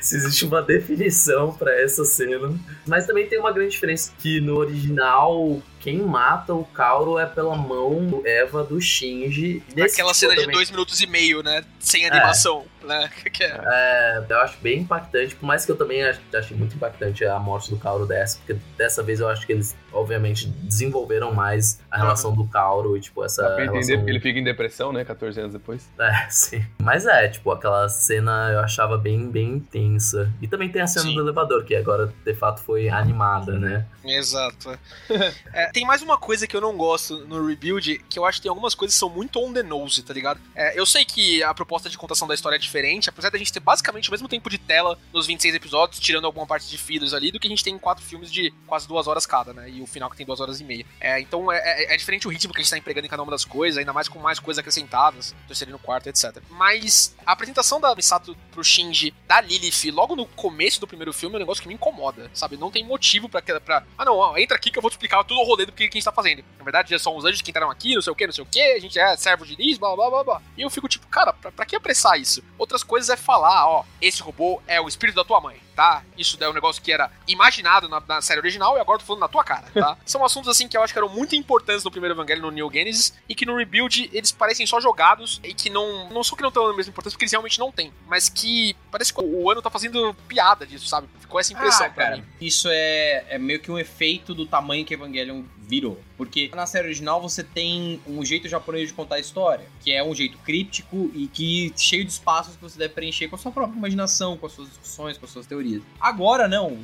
[0.00, 2.52] Se existe uma definição pra essa cena.
[2.86, 7.56] Mas também tem uma grande diferença que no original quem mata o Kauro é pela
[7.56, 9.62] mão do Eva do Shinji.
[9.74, 11.64] Nesse Aquela cena de também- dois minutos e meio, né?
[11.80, 13.08] Sem animação, né?
[13.32, 16.74] Que é- É, eu acho bem impactante, por mais que eu também ach- achei muito
[16.76, 21.32] impactante a morte do Kauro dessa, porque dessa vez eu acho que eles, obviamente, desenvolveram
[21.32, 23.96] mais a relação do Kauro e, tipo, essa Dá pra entender relação...
[23.98, 25.88] porque ele fica em depressão, né, 14 anos depois.
[25.98, 26.64] É, sim.
[26.80, 30.30] Mas é, tipo, aquela cena eu achava bem, bem intensa.
[30.40, 31.14] E também tem a cena Sim.
[31.14, 33.86] do elevador, que agora, de fato, foi animada, né?
[34.04, 34.78] Exato.
[35.52, 38.42] É, tem mais uma coisa que eu não gosto no Rebuild, que eu acho que
[38.44, 40.40] tem algumas coisas que são muito on the nose, tá ligado?
[40.54, 42.71] É, eu sei que a proposta de contação da história é diferente,
[43.08, 46.46] apesar da gente ter basicamente o mesmo tempo de tela nos 26 episódios, tirando alguma
[46.46, 49.06] parte de fillers ali, do que a gente tem em quatro filmes de quase duas
[49.06, 49.68] horas cada, né?
[49.70, 50.84] E o final que tem duas horas e meia.
[51.00, 53.22] É, então é, é- é diferente o ritmo que a gente tá empregando em cada
[53.22, 56.38] uma das coisas, ainda mais com mais coisas acrescentadas, terceiro no quarto, etc.
[56.50, 61.34] Mas a apresentação da Misato pro Shinji, da Lilith, logo no começo do primeiro filme,
[61.34, 62.56] é um negócio que me incomoda, sabe?
[62.56, 63.42] Não tem motivo pra...
[63.42, 65.72] pra ah, não, ó, entra aqui que eu vou te explicar todo o rolê do
[65.72, 66.44] que, que a gente tá fazendo.
[66.58, 68.46] Na verdade, são os anjos que entraram aqui, não sei o que, não sei o
[68.46, 70.42] que, a gente é servo de Liz, blá, blá, blá, blá.
[70.56, 72.42] E eu fico tipo, cara, pra, pra que apressar isso?
[72.62, 76.02] Outras coisas é falar, ó, esse robô é o espírito da tua mãe, tá?
[76.16, 79.04] Isso daí é um negócio que era imaginado na, na série original e agora tô
[79.04, 79.96] falando na tua cara, tá?
[80.06, 82.70] São assuntos assim que eu acho que eram muito importantes no primeiro Evangelho, no New
[82.72, 86.08] Genesis, e que no Rebuild eles parecem só jogados e que não.
[86.10, 88.76] Não só que não estão na mesma importância, porque eles realmente não têm, mas que
[88.90, 91.08] parece que o ano tá fazendo piada disso, sabe?
[91.20, 92.24] Ficou essa impressão Ah, pra cara, mim.
[92.40, 95.98] isso é, é meio que um efeito do tamanho que Evangelion virou.
[96.18, 100.04] Porque na série original você tem um jeito japonês de contar a história, que é
[100.04, 103.50] um jeito críptico e que cheio de espaços que você deve preencher com a sua
[103.50, 105.61] própria imaginação, com as suas discussões, com as suas teorias.
[106.00, 106.76] Agora não.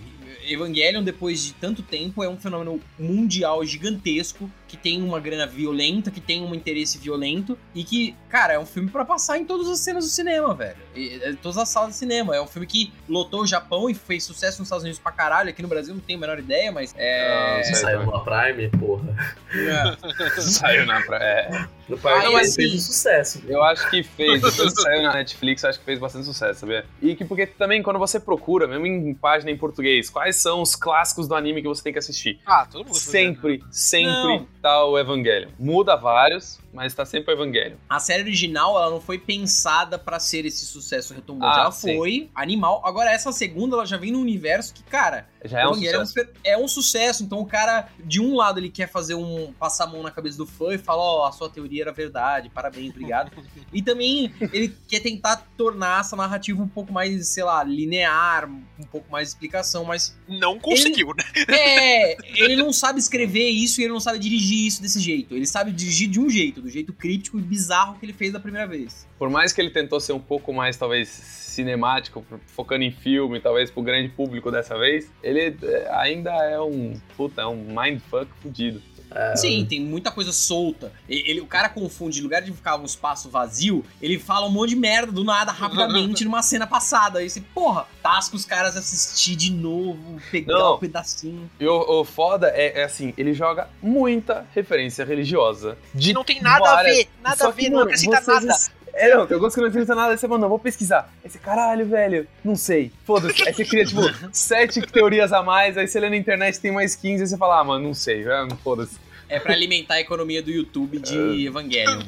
[0.46, 6.10] Evangelion, depois de tanto tempo, é um fenômeno mundial gigantesco que tem uma grana violenta,
[6.10, 9.66] que tem um interesse violento e que, cara, é um filme pra passar em todas
[9.68, 10.76] as cenas do cinema, velho.
[10.94, 12.36] E, é, todas as salas de cinema.
[12.36, 15.48] É um filme que lotou o Japão e fez sucesso nos Estados Unidos pra caralho.
[15.48, 17.56] Aqui no Brasil não tenho a menor ideia, mas é.
[17.56, 19.16] Não, Saiu na Prime, porra.
[19.54, 20.40] é.
[20.40, 21.66] Saiu na é.
[21.88, 23.42] No Prime Ah, assim, fez um sucesso.
[23.48, 26.60] Eu acho que fez, depois que saiu na Netflix, eu acho que fez bastante sucesso,
[26.60, 26.84] sabia?
[27.00, 30.74] E que porque também quando você procura, mesmo em página em português, quais são os
[30.74, 32.40] clássicos do anime que você tem que assistir?
[32.44, 34.48] Ah, todo mundo Sempre, sempre Não.
[34.60, 35.50] tá o Evangelion.
[35.56, 37.76] Muda vários, mas tá sempre o Evangelion.
[37.88, 41.56] A série original, ela não foi pensada pra ser esse sucesso retumbante.
[41.56, 41.96] Ah, ela sim.
[41.96, 42.82] foi animal.
[42.84, 46.14] Agora, essa segunda, ela já vem num universo que, cara, Já é um sucesso.
[46.44, 47.24] é um sucesso.
[47.24, 49.52] Então, o cara, de um lado, ele quer fazer um.
[49.58, 52.50] passar a mão na cabeça do fã e falar: Ó, a sua teoria era verdade,
[52.50, 53.32] parabéns, obrigado.
[53.72, 58.86] e também, ele quer tentar tornar essa narrativa um pouco mais, sei lá, linear, um
[58.90, 60.16] pouco mais de explicação, mas.
[60.28, 61.24] Não conseguiu, né?
[61.48, 65.34] É, ele não sabe escrever isso e ele não sabe dirigir isso desse jeito.
[65.34, 68.38] Ele sabe dirigir de um jeito, do jeito críptico e bizarro que ele fez da
[68.38, 69.08] primeira vez.
[69.18, 73.70] Por mais que ele tentou ser um pouco mais, talvez, cinemático, focando em filme, talvez
[73.70, 77.00] pro grande público dessa vez, ele é, ainda é um.
[77.16, 78.82] Puta, é um mindfuck fudido.
[79.10, 80.92] É, Sim, tem muita coisa solta.
[81.08, 84.70] Ele, o cara confunde, em lugar de ficar um espaço vazio, ele fala um monte
[84.70, 87.18] de merda do nada, rapidamente, numa cena passada.
[87.20, 90.74] Aí você, porra, tasca os caras assistir de novo, pegar Não.
[90.76, 91.50] um pedacinho.
[91.58, 95.78] E o, o foda é, é assim, ele joga muita referência religiosa.
[95.94, 98.20] De não tem nada a várias- ver, nada Só a que, ver, não mano, acrescenta
[98.20, 98.56] nada.
[98.98, 101.08] É, não, tem alguns que não acrescentam nada, aí você não, vou pesquisar.
[101.24, 102.92] Aí você, caralho, velho, não sei.
[103.04, 103.46] Foda-se.
[103.46, 106.96] Aí você cria, tipo, sete teorias a mais, aí você lê na internet tem mais
[106.96, 108.24] 15, aí você fala, ah, mano, não sei,
[108.62, 108.98] foda-se.
[109.28, 112.00] É pra alimentar a economia do YouTube de Evangelion.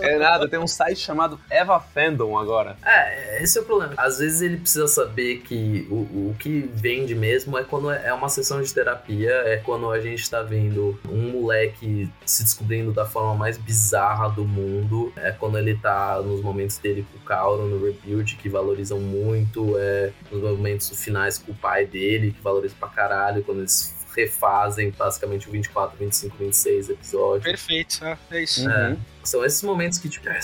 [0.00, 2.76] É, É nada, tem um site chamado Eva Fandom agora.
[2.84, 3.94] É, esse é o problema.
[3.96, 8.28] Às vezes ele precisa saber que o, o que vende mesmo é quando é uma
[8.28, 13.34] sessão de terapia, é quando a gente tá vendo um moleque se descobrindo da forma
[13.34, 17.84] mais bizarra do mundo, é quando ele tá nos momentos dele com o Kauro no
[17.84, 22.88] Rebuild, que valorizam muito, é nos momentos finais com o pai dele, que valoriza pra
[22.88, 27.44] caralho, quando eles refazem basicamente o 24, 25, 26 episódios.
[27.44, 28.68] Perfeito, é, é isso.
[28.68, 28.98] Uhum.
[29.24, 30.40] São esses momentos que, tipo, é,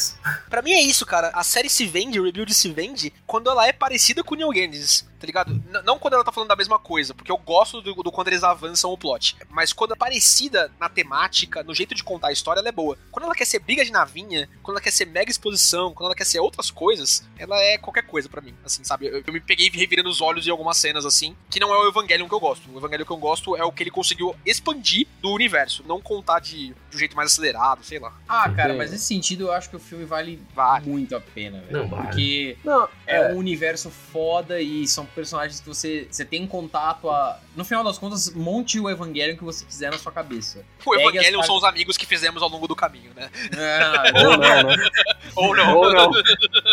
[0.48, 1.30] Pra mim é isso, cara.
[1.34, 4.52] A série se vende, o Rebuild se vende, quando ela é parecida com o Neon
[4.52, 5.52] Genesis, tá ligado?
[5.52, 8.28] N- não quando ela tá falando da mesma coisa, porque eu gosto do, do quando
[8.28, 9.36] eles avançam o plot.
[9.50, 12.96] Mas quando é parecida na temática, no jeito de contar a história, ela é boa.
[13.10, 16.14] Quando ela quer ser briga de navinha, quando ela quer ser mega exposição, quando ela
[16.14, 19.06] quer ser outras coisas, ela é qualquer coisa pra mim, assim, sabe?
[19.06, 21.88] Eu, eu me peguei revirando os olhos em algumas cenas, assim, que não é o
[21.88, 22.70] Evangelion que eu gosto.
[22.72, 26.40] O Evangelion que eu gosto é o que ele conseguiu expandir do universo, não contar
[26.40, 28.12] de, de um jeito mais acelerado, sei lá.
[28.28, 30.88] Ah, cara, mas nesse sentido eu acho que o filme vale Vale.
[30.88, 31.72] muito a pena, velho.
[31.82, 32.02] Não, vale.
[32.08, 37.38] Porque Não, é, um universo foda e são personagens que você, você tem contato a.
[37.56, 40.64] No final das contas, monte o Evangelion que você quiser na sua cabeça.
[40.84, 43.30] O Pegue as Evangelion são os amigos que fizemos ao longo do caminho, né?
[43.56, 44.90] Ah, ou não, né?
[45.36, 45.76] Ou não.
[45.76, 46.12] Ou não.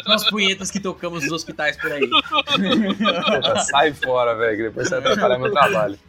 [0.04, 2.08] são as punhetas que tocamos nos hospitais por aí.
[2.08, 6.00] Puta, sai fora, velho, que depois você vai atrapalhar meu trabalho.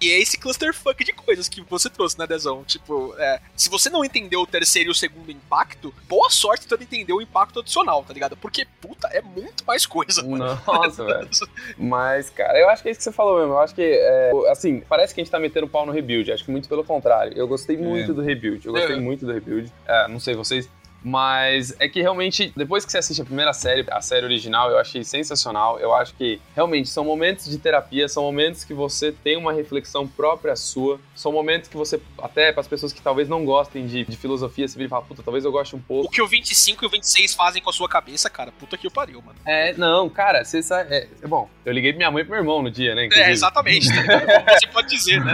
[0.00, 2.64] E é esse clusterfuck de coisas que você trouxe, né, Dezão?
[2.64, 6.82] Tipo, é, se você não entendeu o terceiro e o segundo impacto, boa sorte tentando
[6.82, 8.36] entender o impacto adicional, tá ligado?
[8.36, 10.49] Porque, puta, é muito mais coisa, mano.
[10.66, 11.28] Nossa, velho.
[11.78, 13.52] Mas, cara, eu acho que é isso que você falou mesmo.
[13.54, 16.30] Eu acho que, é, assim, parece que a gente tá metendo pau no rebuild.
[16.32, 17.32] Acho que muito pelo contrário.
[17.36, 18.66] Eu gostei muito do rebuild.
[18.66, 19.00] Eu gostei É.
[19.00, 19.72] muito do rebuild.
[19.86, 20.68] É, não sei vocês.
[21.02, 24.78] Mas é que realmente, depois que você assiste a primeira série, a série original, eu
[24.78, 25.78] achei sensacional.
[25.78, 30.06] Eu acho que realmente são momentos de terapia, são momentos que você tem uma reflexão
[30.06, 34.04] própria sua, são momentos que você, até para as pessoas que talvez não gostem de,
[34.04, 36.06] de filosofia, você vira e fala, puta, talvez eu goste um pouco.
[36.06, 38.86] O que o 25 e o 26 fazem com a sua cabeça, cara, puta que
[38.86, 39.38] o pariu, mano.
[39.46, 40.94] É, não, cara, você sabe.
[40.94, 43.02] É, é bom, eu liguei pra minha mãe e pro meu irmão no dia, né?
[43.02, 43.30] É, inclusive.
[43.30, 45.32] exatamente, tá você pode dizer, né?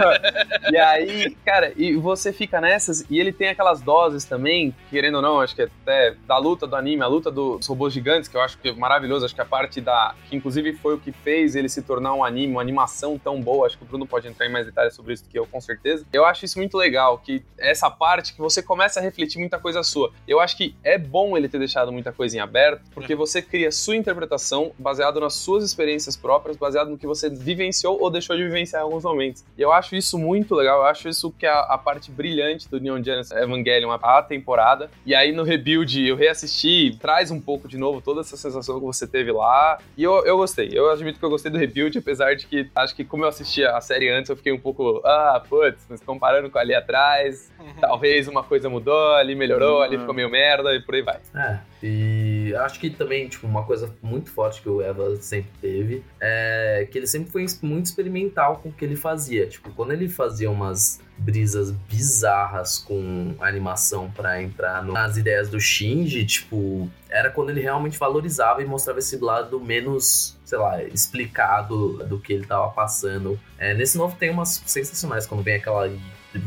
[0.71, 5.21] E aí, cara, e você fica nessas, e ele tem aquelas doses também, querendo ou
[5.21, 8.41] não, acho que até da luta do anime, a luta dos robôs gigantes, que eu
[8.41, 10.13] acho que é maravilhoso, acho que a parte da.
[10.29, 13.65] que inclusive foi o que fez ele se tornar um anime, uma animação tão boa,
[13.65, 15.59] acho que o Bruno pode entrar em mais detalhes sobre isso do que eu, com
[15.59, 16.05] certeza.
[16.13, 19.81] Eu acho isso muito legal, que essa parte que você começa a refletir muita coisa
[19.83, 20.11] sua.
[20.27, 23.71] Eu acho que é bom ele ter deixado muita coisa em aberto, porque você cria
[23.71, 28.43] sua interpretação baseado nas suas experiências próprias, baseado no que você vivenciou ou deixou de
[28.43, 29.43] vivenciar em alguns momentos.
[29.57, 32.69] E eu acho isso muito legal, eu acho isso que é a, a parte brilhante
[32.69, 34.89] do Neon Genesis Evangelion, a, a temporada.
[35.05, 38.85] E aí no Rebuild eu reassisti, traz um pouco de novo toda essa sensação que
[38.85, 39.79] você teve lá.
[39.97, 42.95] E eu, eu gostei, eu admito que eu gostei do Rebuild, apesar de que acho
[42.95, 46.49] que como eu assisti a série antes, eu fiquei um pouco, ah, putz, mas comparando
[46.49, 50.95] com ali atrás, talvez uma coisa mudou, ali melhorou, ali ficou meio merda e por
[50.95, 51.19] aí vai.
[51.35, 56.03] É, e Acho que também, tipo, uma coisa muito forte que o Eva sempre teve
[56.19, 59.47] é que ele sempre foi muito experimental com o que ele fazia.
[59.47, 65.59] Tipo, quando ele fazia umas brisas bizarras com animação pra entrar no- nas ideias do
[65.59, 71.97] Shinji, tipo, era quando ele realmente valorizava e mostrava esse lado menos, sei lá, explicado
[72.05, 73.39] do que ele tava passando.
[73.57, 75.89] É, nesse novo tem umas sensacionais, quando vem aquela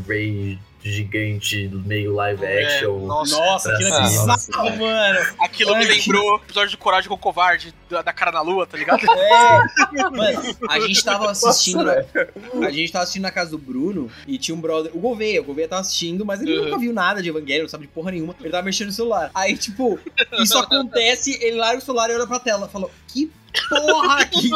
[0.07, 2.99] Ray gigante, meio live É, action.
[3.07, 3.37] nossa.
[3.37, 5.19] Nossa, aquilo é bizarro, mano.
[5.41, 8.67] Aquilo me lembrou o episódio de Coragem com o Covarde, da, da cara na lua,
[8.67, 9.01] tá ligado?
[9.05, 9.61] É.
[10.11, 11.85] Mano, a gente tava assistindo.
[11.85, 14.91] Nossa, a gente tava assistindo na casa do Bruno e tinha um brother.
[14.95, 16.65] O Gouveia, o Gouveia tava assistindo, mas ele Uhum.
[16.67, 18.35] nunca viu nada de Evangelho, não sabe de porra nenhuma.
[18.41, 19.31] Ele tava mexendo no celular.
[19.35, 19.99] Aí, tipo,
[20.41, 22.69] isso acontece, ele larga o celular e olha pra tela.
[22.69, 23.31] Falou, que
[23.69, 24.51] porra que,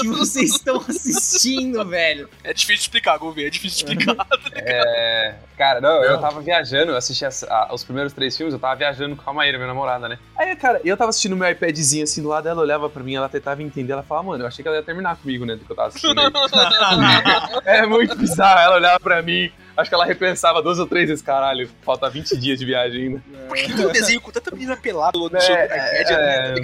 [0.00, 2.28] que vocês estão assistindo, velho?
[2.44, 4.26] É difícil de explicar, Gouveia, é difícil de explicar.
[4.54, 6.20] É, cara, não, eu Não.
[6.20, 9.32] tava viajando, eu assisti as- a- os primeiros três filmes, eu tava viajando com a
[9.32, 10.18] Maíra, minha namorada, né?
[10.36, 13.28] Aí, cara, eu tava assistindo meu iPadzinho assim do lado, ela olhava pra mim, ela
[13.28, 15.70] tentava entender, ela falava, mano, eu achei que ela ia terminar comigo, né, do que
[15.72, 16.18] eu tava assistindo.
[16.20, 16.30] aí."
[17.64, 21.22] é muito bizarro, ela olhava pra mim, acho que ela repensava duas ou três vezes,
[21.22, 23.22] caralho, falta 20 dias de viagem ainda.
[23.48, 26.10] Por que tem um desenho com tanta menina pelada no É, seu iPad?
[26.10, 26.54] é,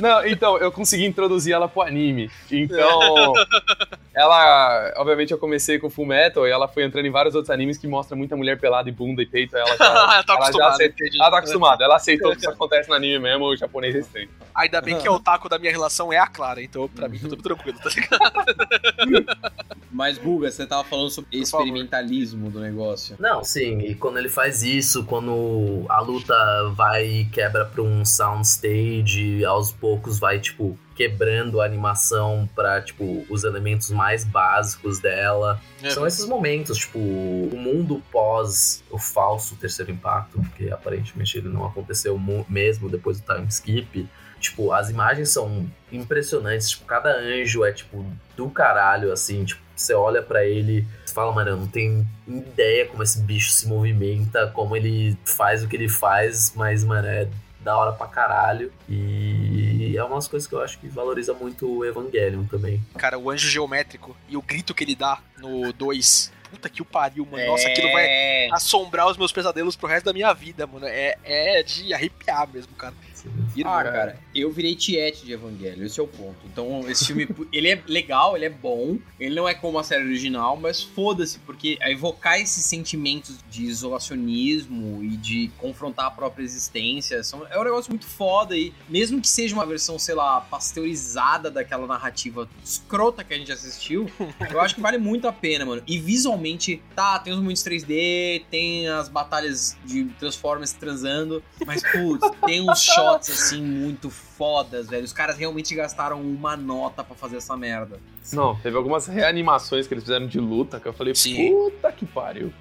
[0.00, 2.30] Não, então, eu consegui introduzir ela pro anime.
[2.50, 3.32] Então,
[4.20, 7.78] ela, obviamente, eu comecei com Full Metal e ela foi entrando em vários outros animes
[7.78, 9.56] que mostram muita mulher pelada e bunda e peito.
[9.56, 12.88] Ela já, ela tá ela já aceitou- ela tá acostumada, ela aceitou que isso acontece
[12.88, 14.32] no anime mesmo, o japonês respeita.
[14.54, 17.18] Ainda bem que é o taco da minha relação é a Clara, então pra mim
[17.18, 19.40] tá tudo tranquilo, tá ligado?
[19.90, 21.64] Mas, Guga, você tava falando sobre Por favor.
[21.66, 23.16] experimentalismo do negócio.
[23.18, 26.34] Não, sim, e quando ele faz isso, quando a luta
[26.74, 33.24] vai e quebra pra um soundstage, aos poucos vai, tipo, quebrando a animação pra, tipo,
[33.30, 35.58] os elementos mais básicos dela.
[35.82, 35.88] É.
[35.88, 41.64] São esses momentos, tipo, o mundo pós o falso terceiro impacto, porque aparentemente ele não
[41.64, 44.06] aconteceu mesmo depois do time skip.
[44.40, 48.04] Tipo, as imagens são impressionantes, tipo, cada anjo é, tipo,
[48.36, 52.86] do caralho, assim, tipo, você olha pra ele, você fala, mano, eu não tenho ideia
[52.86, 57.26] como esse bicho se movimenta, como ele faz o que ele faz, mas, mano, é
[57.62, 58.72] da hora pra caralho.
[58.88, 62.82] E é umas coisas que eu acho que valoriza muito o Evangelion também.
[62.96, 66.32] Cara, o anjo geométrico e o grito que ele dá no 2.
[66.50, 67.46] Puta que o pariu, mano.
[67.46, 68.48] Nossa, aquilo vai É.
[68.52, 70.84] assombrar os meus pesadelos pro resto da minha vida, mano.
[70.86, 72.92] É, é de arrepiar mesmo, cara.
[73.26, 73.74] Irmão.
[73.74, 76.38] Ah, cara, eu virei tiete de Evangelho, esse é o ponto.
[76.44, 80.04] Então, esse filme, ele é legal, ele é bom, ele não é como a série
[80.04, 87.22] original, mas foda-se, porque evocar esses sentimentos de isolacionismo e de confrontar a própria existência
[87.22, 91.50] são, é um negócio muito foda e mesmo que seja uma versão, sei lá, pasteurizada
[91.50, 94.10] daquela narrativa escrota que a gente assistiu,
[94.50, 95.82] eu acho que vale muito a pena, mano.
[95.86, 102.28] E visualmente, tá, tem os momentos 3D, tem as batalhas de Transformers transando, mas, putz,
[102.46, 105.04] tem uns shots, assim, muito fodas, velho.
[105.04, 107.98] Os caras realmente gastaram uma nota pra fazer essa merda.
[108.32, 111.50] Não, teve algumas reanimações que eles fizeram de luta que eu falei, Sim.
[111.50, 112.52] puta que pariu.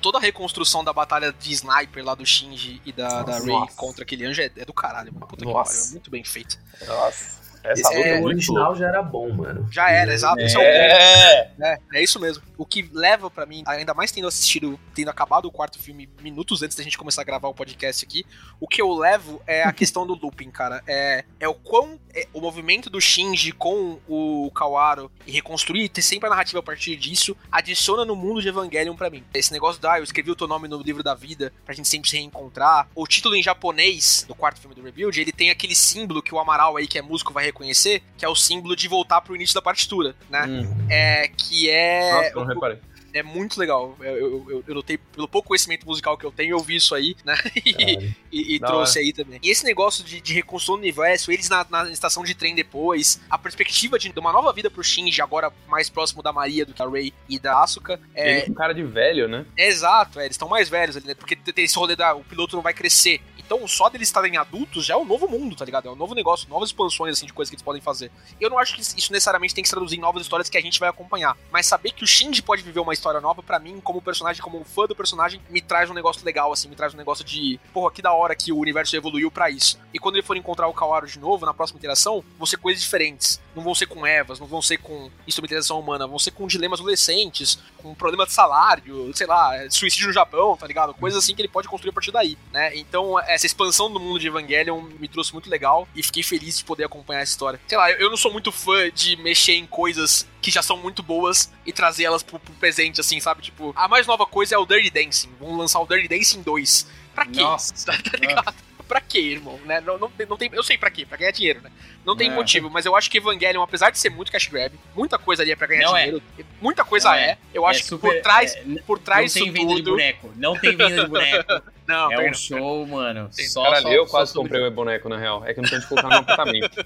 [0.00, 3.46] Toda a reconstrução da batalha de sniper lá do Shinji e da, da Nossa.
[3.46, 5.26] Rei contra aquele anjo é, é do caralho, mano.
[5.26, 5.72] Puta que Nossa.
[5.72, 5.88] pariu.
[5.88, 6.58] É muito bem feito.
[6.86, 8.78] Nossa, essa Esse luta é, é, o original louca.
[8.78, 9.68] já era bom, mano.
[9.70, 10.40] Já era, exato.
[10.40, 12.42] É É, É, é isso mesmo.
[12.56, 16.62] O que leva pra mim, ainda mais tendo assistido, tendo acabado o quarto filme minutos
[16.62, 18.24] antes da gente começar a gravar o podcast aqui,
[18.60, 20.82] o que eu levo é a questão do looping, cara.
[20.86, 26.02] É, é o quão é, o movimento do Shinji com o Kawaro e reconstruir, ter
[26.02, 29.22] sempre a narrativa a partir disso, adiciona no mundo de Evangelion pra mim.
[29.32, 31.88] Esse negócio da, ah, eu escrevi o teu nome no livro da vida pra gente
[31.88, 32.88] sempre se reencontrar.
[32.94, 36.38] O título em japonês do quarto filme do Rebuild, ele tem aquele símbolo que o
[36.38, 39.54] Amaral aí, que é músico, vai reconhecer, que é o símbolo de voltar pro início
[39.54, 40.44] da partitura, né?
[40.46, 40.86] Hum.
[40.90, 42.12] É, que é.
[42.12, 42.78] Nossa, não reparei.
[43.14, 43.96] É muito legal.
[44.00, 46.94] Eu, eu, eu- eu notei, pelo pouco conhecimento musical que eu tenho, eu vi isso
[46.94, 47.34] aí, né?
[47.56, 49.40] E, e- e trouxe aí também.
[49.42, 53.18] E esse negócio de, de reconstrução do universo, eles na, na estação de trem depois,
[53.30, 56.74] a perspectiva de, de uma nova vida pro Shinji, agora mais próximo da Maria do
[56.74, 57.98] que a Rei e da Asuka.
[58.14, 59.46] É, Ele com cara de velho, né?
[59.56, 61.14] é exato, é, eles estão mais velhos ali, né?
[61.14, 62.14] Porque tem esse rolê da.
[62.14, 63.22] O piloto não vai crescer.
[63.48, 65.88] Então, só deles estarem adultos já é um novo mundo, tá ligado?
[65.88, 68.12] É um novo negócio, novas expansões, assim, de coisas que eles podem fazer.
[68.38, 70.60] Eu não acho que isso necessariamente tem que se traduzir em novas histórias que a
[70.60, 71.34] gente vai acompanhar.
[71.50, 74.62] Mas saber que o Shinji pode viver uma história nova, pra mim, como personagem, como
[74.64, 77.58] fã do personagem, me traz um negócio legal, assim, me traz um negócio de.
[77.72, 79.80] Porra, que da hora que o universo evoluiu pra isso.
[79.94, 82.82] E quando ele for encontrar o Kawaru de novo, na próxima interação, vão ser coisas
[82.82, 83.40] diferentes.
[83.56, 86.80] Não vão ser com Evas, não vão ser com instrumentalização humana, vão ser com dilemas
[86.80, 90.92] adolescentes, com problema de salário, sei lá, suicídio no Japão, tá ligado?
[90.92, 92.76] Coisas assim que ele pode construir a partir daí, né?
[92.76, 96.64] Então, essa expansão do mundo de Evangelion me trouxe muito legal e fiquei feliz de
[96.64, 97.60] poder acompanhar essa história.
[97.68, 101.04] Sei lá, eu não sou muito fã de mexer em coisas que já são muito
[101.04, 103.42] boas e trazer elas pro, pro presente, assim, sabe?
[103.42, 105.30] Tipo, a mais nova coisa é o Dirty Dancing.
[105.38, 106.86] Vão lançar o Dirty Dancing 2.
[107.14, 107.40] Pra quê?
[107.40, 107.86] Nossa.
[107.86, 108.54] Tá, tá ligado?
[108.88, 109.58] Pra quê, irmão?
[109.66, 109.80] Né?
[109.80, 111.70] Não, não, tem- não tem, eu sei pra quê, pra ganhar dinheiro, né?
[112.04, 112.34] Não tem É.
[112.34, 115.52] motivo, mas eu acho que Evangelion, apesar de ser muito cash grab, muita coisa ali
[115.52, 116.04] é pra ganhar Não é.
[116.06, 116.22] dinheiro.
[116.60, 117.24] Muita coisa Não é.
[117.32, 117.38] é.
[117.52, 119.90] Eu acho É que super- por trás, é, por trás não tem venda de tudo.
[119.92, 120.32] boneco.
[120.36, 121.62] Não tem venda de boneco.
[121.88, 122.34] Não, é tem um não.
[122.34, 123.30] show, mano.
[123.34, 125.42] Tem- Só, Cara, só, eu só quase sobre- comprei um boneco, na real.
[125.46, 126.84] É que eu não tenho onde colocar no apartamento.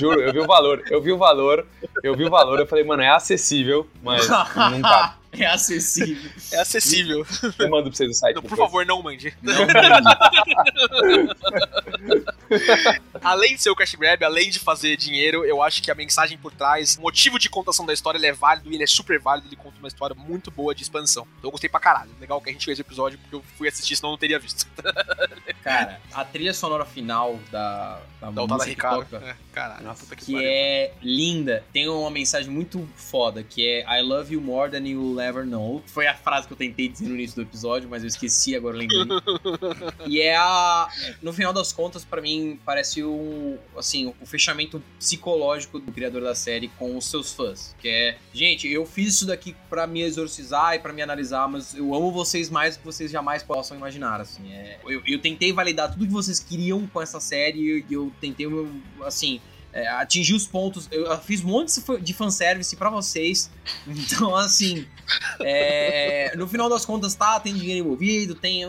[0.00, 0.82] Juro, eu vi o valor.
[0.90, 1.66] Eu vi o valor.
[2.02, 2.58] Eu vi o valor.
[2.58, 4.26] Eu falei, mano, é acessível, mas
[4.56, 5.16] não tá.
[5.32, 6.30] É acessível.
[6.52, 7.26] É acessível.
[7.58, 8.36] Eu mando pra vocês o site.
[8.36, 9.34] Não, por favor, não mande.
[9.42, 9.54] Não,
[13.22, 16.36] além de ser o cash grab, além de fazer dinheiro, eu acho que a mensagem
[16.38, 19.18] por trás, o motivo de contação da história, ele é válido e ele é super
[19.18, 19.48] válido.
[19.48, 21.26] Ele conta uma história muito boa de expansão.
[21.38, 22.10] Então eu gostei pra caralho.
[22.20, 24.38] Legal que a gente fez o episódio porque eu fui assistir, senão eu não teria
[24.38, 24.66] visto.
[25.62, 29.04] Cara, a trilha sonora final da, da, Da música que Ricardo.
[29.04, 29.84] toca, É, caralho.
[29.84, 30.48] Nossa, que, pariu.
[30.48, 31.64] é linda.
[31.72, 35.82] Tem uma mensagem muito foda, que é I love you more than you'll ever know.
[35.86, 38.74] Foi a frase que eu tentei dizer no início do episódio, mas eu esqueci, agora
[38.76, 39.00] eu lembrei.
[40.06, 40.88] e é a...
[41.20, 43.58] No final das contas, pra mim, parece um...
[43.76, 47.74] Assim, o fechamento psicológico do criador da série com os seus fãs.
[47.78, 48.18] Que é...
[48.32, 52.10] Gente, eu fiz isso daqui pra me exorcizar e pra me analisar, mas eu amo
[52.10, 54.52] vocês mais do que vocês jamais possam imaginar, assim.
[54.52, 54.78] É...
[54.84, 58.46] Eu, eu tentei validar tudo que vocês queriam com essa série e eu tentei,
[59.04, 59.40] assim
[59.72, 60.88] é, atingir os pontos.
[60.90, 63.50] Eu fiz um monte de fa- de fanservice pra vocês.
[63.86, 64.86] Então, assim.
[65.40, 68.62] é, no final das contas, tá, tem dinheiro envolvido, tem.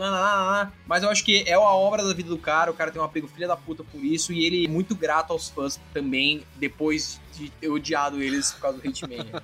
[0.86, 2.70] mas eu acho que é a obra da vida do cara.
[2.70, 4.32] O cara tem um apego filha da puta por isso.
[4.32, 8.78] E ele é muito grato aos fãs também, depois de ter odiado eles por causa
[8.78, 9.42] do Hitmania.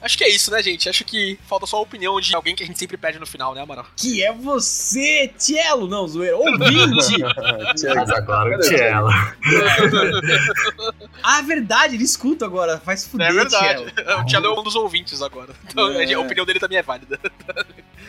[0.00, 0.88] Acho que é isso, né, gente?
[0.88, 3.54] Acho que falta só a opinião de alguém que a gente sempre pede no final,
[3.54, 3.86] né, Amaral?
[3.96, 5.86] que é você, Tielo!
[5.88, 7.18] Não, zoeira, ouvinte!
[7.94, 9.12] Mas agora o Tchela.
[11.22, 12.78] ah, verdade, ele escuta agora.
[12.78, 13.92] Faz fuder, É verdade.
[13.92, 13.92] Tielo.
[14.22, 15.52] O Tiago é um dos ouvintes agora.
[15.68, 16.12] Então É.
[16.12, 17.18] a opinião dele também é válida.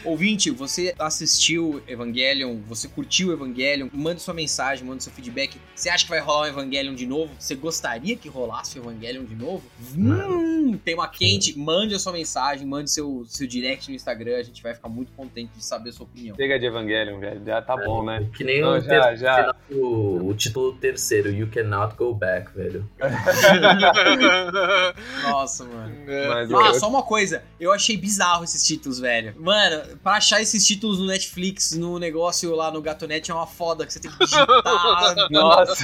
[0.05, 5.57] Ouvinte, você assistiu Evangelion, você curtiu Evangelion, manda sua mensagem, manda seu feedback.
[5.75, 7.31] Você acha que vai rolar o Evangelion de novo?
[7.39, 9.63] Você gostaria que rolasse o Evangelion de novo?
[9.95, 14.61] Hum, tema quente, mande a sua mensagem, mande seu, seu direct no Instagram, a gente
[14.61, 16.35] vai ficar muito contente de saber a sua opinião.
[16.35, 17.41] Chega de Evangelion, velho.
[17.45, 18.27] Já tá bom, né?
[18.35, 19.55] Que nem Não, o, já, já.
[19.69, 22.89] do- o título terceiro, You Cannot Go Back, velho.
[25.23, 25.95] Nossa, mano.
[26.29, 29.33] Mas Ah, eu- só uma coisa, eu achei bizarro esses títulos, velho.
[29.37, 33.86] Mano, pra achar esses títulos no Netflix, no negócio lá no Gatonet é uma foda
[33.86, 34.45] que você tem que digitar.
[35.29, 35.75] Nossa.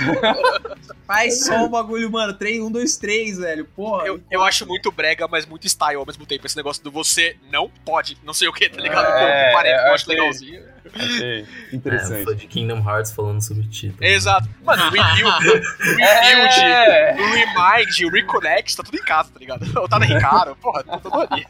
[1.05, 2.33] Faz só o bagulho, mano.
[2.33, 3.65] 3, 1, 2, 3, velho.
[3.65, 4.05] Porra.
[4.05, 6.45] Eu, eu acho muito brega, mas muito style ao mesmo tempo.
[6.45, 9.05] Esse negócio do você não pode, não sei o que, tá ligado?
[9.05, 10.63] É, Pô, parei, é, eu acho legalzinho.
[10.95, 12.23] Achei É, interessante.
[12.23, 13.97] foi de Kingdom Hearts falando sobre título.
[14.03, 14.47] Exato.
[14.63, 17.13] Mano, rebuild, rebuild, É.
[17.13, 19.65] remind, reconnect, tá tudo em casa, tá ligado?
[19.79, 21.45] O Tada Ricardo, porra, tá tudo ali.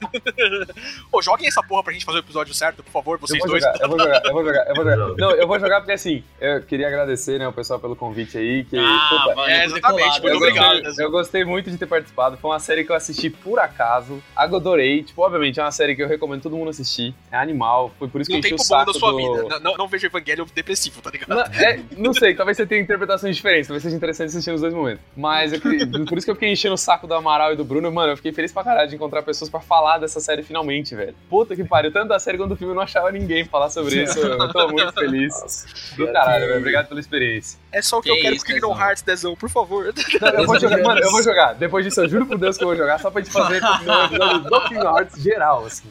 [1.12, 3.50] Pô, joguem essa porra pra gente fazer o episódio certo, por favor, Eu vocês vou,
[3.50, 3.64] dois.
[3.64, 4.96] jogar, eu vou jogar, eu vou jogar, eu vou jogar.
[4.98, 5.16] Joga.
[5.22, 8.64] Não, eu vou jogar porque assim, eu queria agradecer, né, o pessoal pelo convite aí,
[8.66, 10.82] que, Ah, puta, valeu é, exatamente, muito eu, obrigado.
[10.84, 12.38] gostei, eu gostei muito de ter participado.
[12.38, 14.22] Foi uma série que eu assisti por acaso.
[14.36, 15.04] Adorei.
[15.04, 17.14] Tipo, obviamente, é uma série que eu recomendo todo mundo assistir.
[17.32, 17.92] É animal.
[17.98, 19.18] Foi por isso que eu enchi tem o bom saco da sua do...
[19.18, 19.29] vida.
[19.38, 21.30] Não, não, não vejo Evangelho depressivo, tá ligado?
[21.30, 24.74] Não, é, não sei, talvez você tenha interpretações diferentes, talvez seja interessante assistir nos dois
[24.74, 25.02] momentos.
[25.16, 27.64] Mas eu queria- por isso que eu fiquei enchendo o saco do Amaral e do
[27.64, 30.96] Bruno, mano, eu fiquei feliz pra caralho de encontrar pessoas pra falar dessa série finalmente,
[30.96, 31.14] velho.
[31.30, 34.04] Puta que pariu, tanto da série quanto do filme eu não achava ninguém falar sobre
[34.04, 34.18] isso.
[34.20, 35.34] Eu tô muito feliz.
[35.42, 35.68] Nossa.
[35.96, 36.60] Do caralho, velho.
[36.60, 37.60] Obrigado pela experiência.
[37.72, 38.80] É só o que, Que eu quero isso, pro Kingdom.
[38.80, 39.94] Hearts, Dezão, por favor.
[40.22, 41.54] Não, eu vou jogar, mano, eu vou jogar.
[41.54, 43.76] Depois disso, eu juro por Deus que eu vou jogar, só pra gente fazer no
[44.06, 45.88] episódio do Kingdom Hearts geral, assim.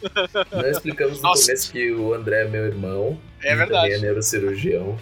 [0.53, 1.43] Nós explicamos no Nossa.
[1.47, 3.19] começo que o André é meu irmão.
[3.43, 3.83] É e verdade.
[3.83, 4.99] Também é neurocirurgião.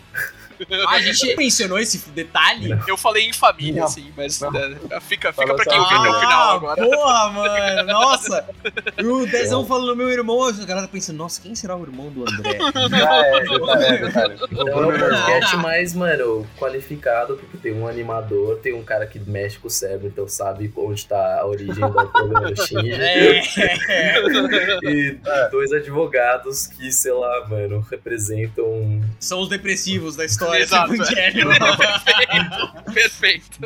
[0.87, 2.71] Ah, a gente mencionou esse detalhe?
[2.87, 3.85] Eu falei em família, Não.
[3.85, 4.51] assim, mas Não.
[4.57, 6.83] é, fica, fica pra quem ouvir até o final Ah, agora.
[6.85, 8.45] Porra, mano, nossa.
[8.99, 12.09] E o Dezão falando meu irmão, a galera tá pensando, nossa, quem será o irmão
[12.11, 12.57] do André?
[13.07, 14.35] Ah, é, detalhe, é, detalhe.
[14.51, 19.19] Então é um podcast mais, mano, qualificado, porque tem um animador, tem um cara que
[19.21, 22.93] mexe com o cérebro, então sabe onde tá a origem do problema Shinji.
[22.93, 23.43] É.
[24.83, 25.19] E
[25.51, 29.03] dois advogados que, sei lá, mano, representam.
[29.21, 30.89] São os depressivos da história Exato.
[30.89, 31.49] do Evangelho.
[32.93, 33.59] Perfeito.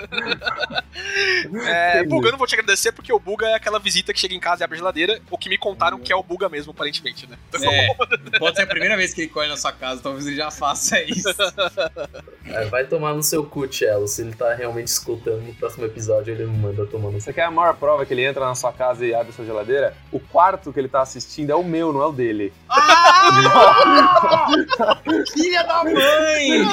[1.66, 4.35] É, Buga, eu não vou te agradecer porque o Buga é aquela visita que chega
[4.35, 6.72] em casa e abre a geladeira, o que me contaram que é o Buga mesmo,
[6.72, 7.37] aparentemente, né?
[7.62, 10.51] É, pode ser a primeira vez que ele corre na sua casa, talvez ele já
[10.51, 11.28] faça isso.
[12.51, 14.09] É, vai tomar no seu cu, Cello.
[14.09, 17.33] Se ele tá realmente escutando no próximo episódio, ele me manda tomar no seu Você
[17.33, 19.95] quer a maior prova que ele entra na sua casa e abre sua geladeira?
[20.11, 22.53] O quarto que ele tá assistindo é o meu, não é o dele.
[25.33, 26.66] Filha da mãe!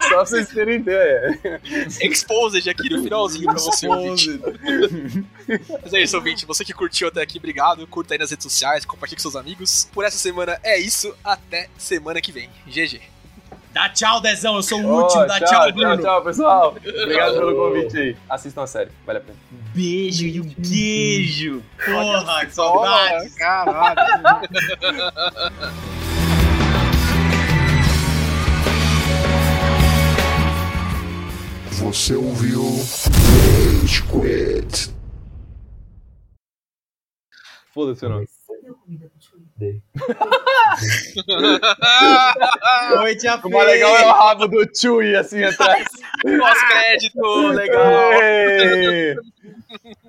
[0.00, 1.38] Só pra vocês terem ideia.
[2.02, 4.40] Exposed aqui no finalzinho pra você, ouvinte.
[5.82, 6.44] Mas é isso, ouvinte.
[6.46, 7.86] Você que curtiu até aqui, obrigado.
[7.86, 9.88] Curta aí nas redes sociais, compartilhe com seus amigos.
[9.92, 11.14] Por essa semana é isso.
[11.24, 12.50] Até semana que vem.
[12.66, 13.00] GG.
[13.72, 14.56] Dá tchau, Dezão.
[14.56, 15.26] Eu sou o Ó, último.
[15.26, 15.96] Dá tchau, Bruno.
[15.96, 16.76] Tchau, tchau, pessoal.
[17.02, 18.16] Obrigado pelo convite aí.
[18.28, 19.38] Assistam a série, vale a pena.
[19.72, 21.62] Beijo e um queijo.
[21.84, 23.34] Porra, que saudades.
[23.34, 24.00] Caralho.
[31.80, 34.94] Você ouviu Rage Quit.
[37.72, 38.28] Foda-se o nome.
[43.02, 45.86] Oi, tia O mais legal é o rabo do Chewie assim atrás.
[46.22, 47.82] Pós-crédito, legal.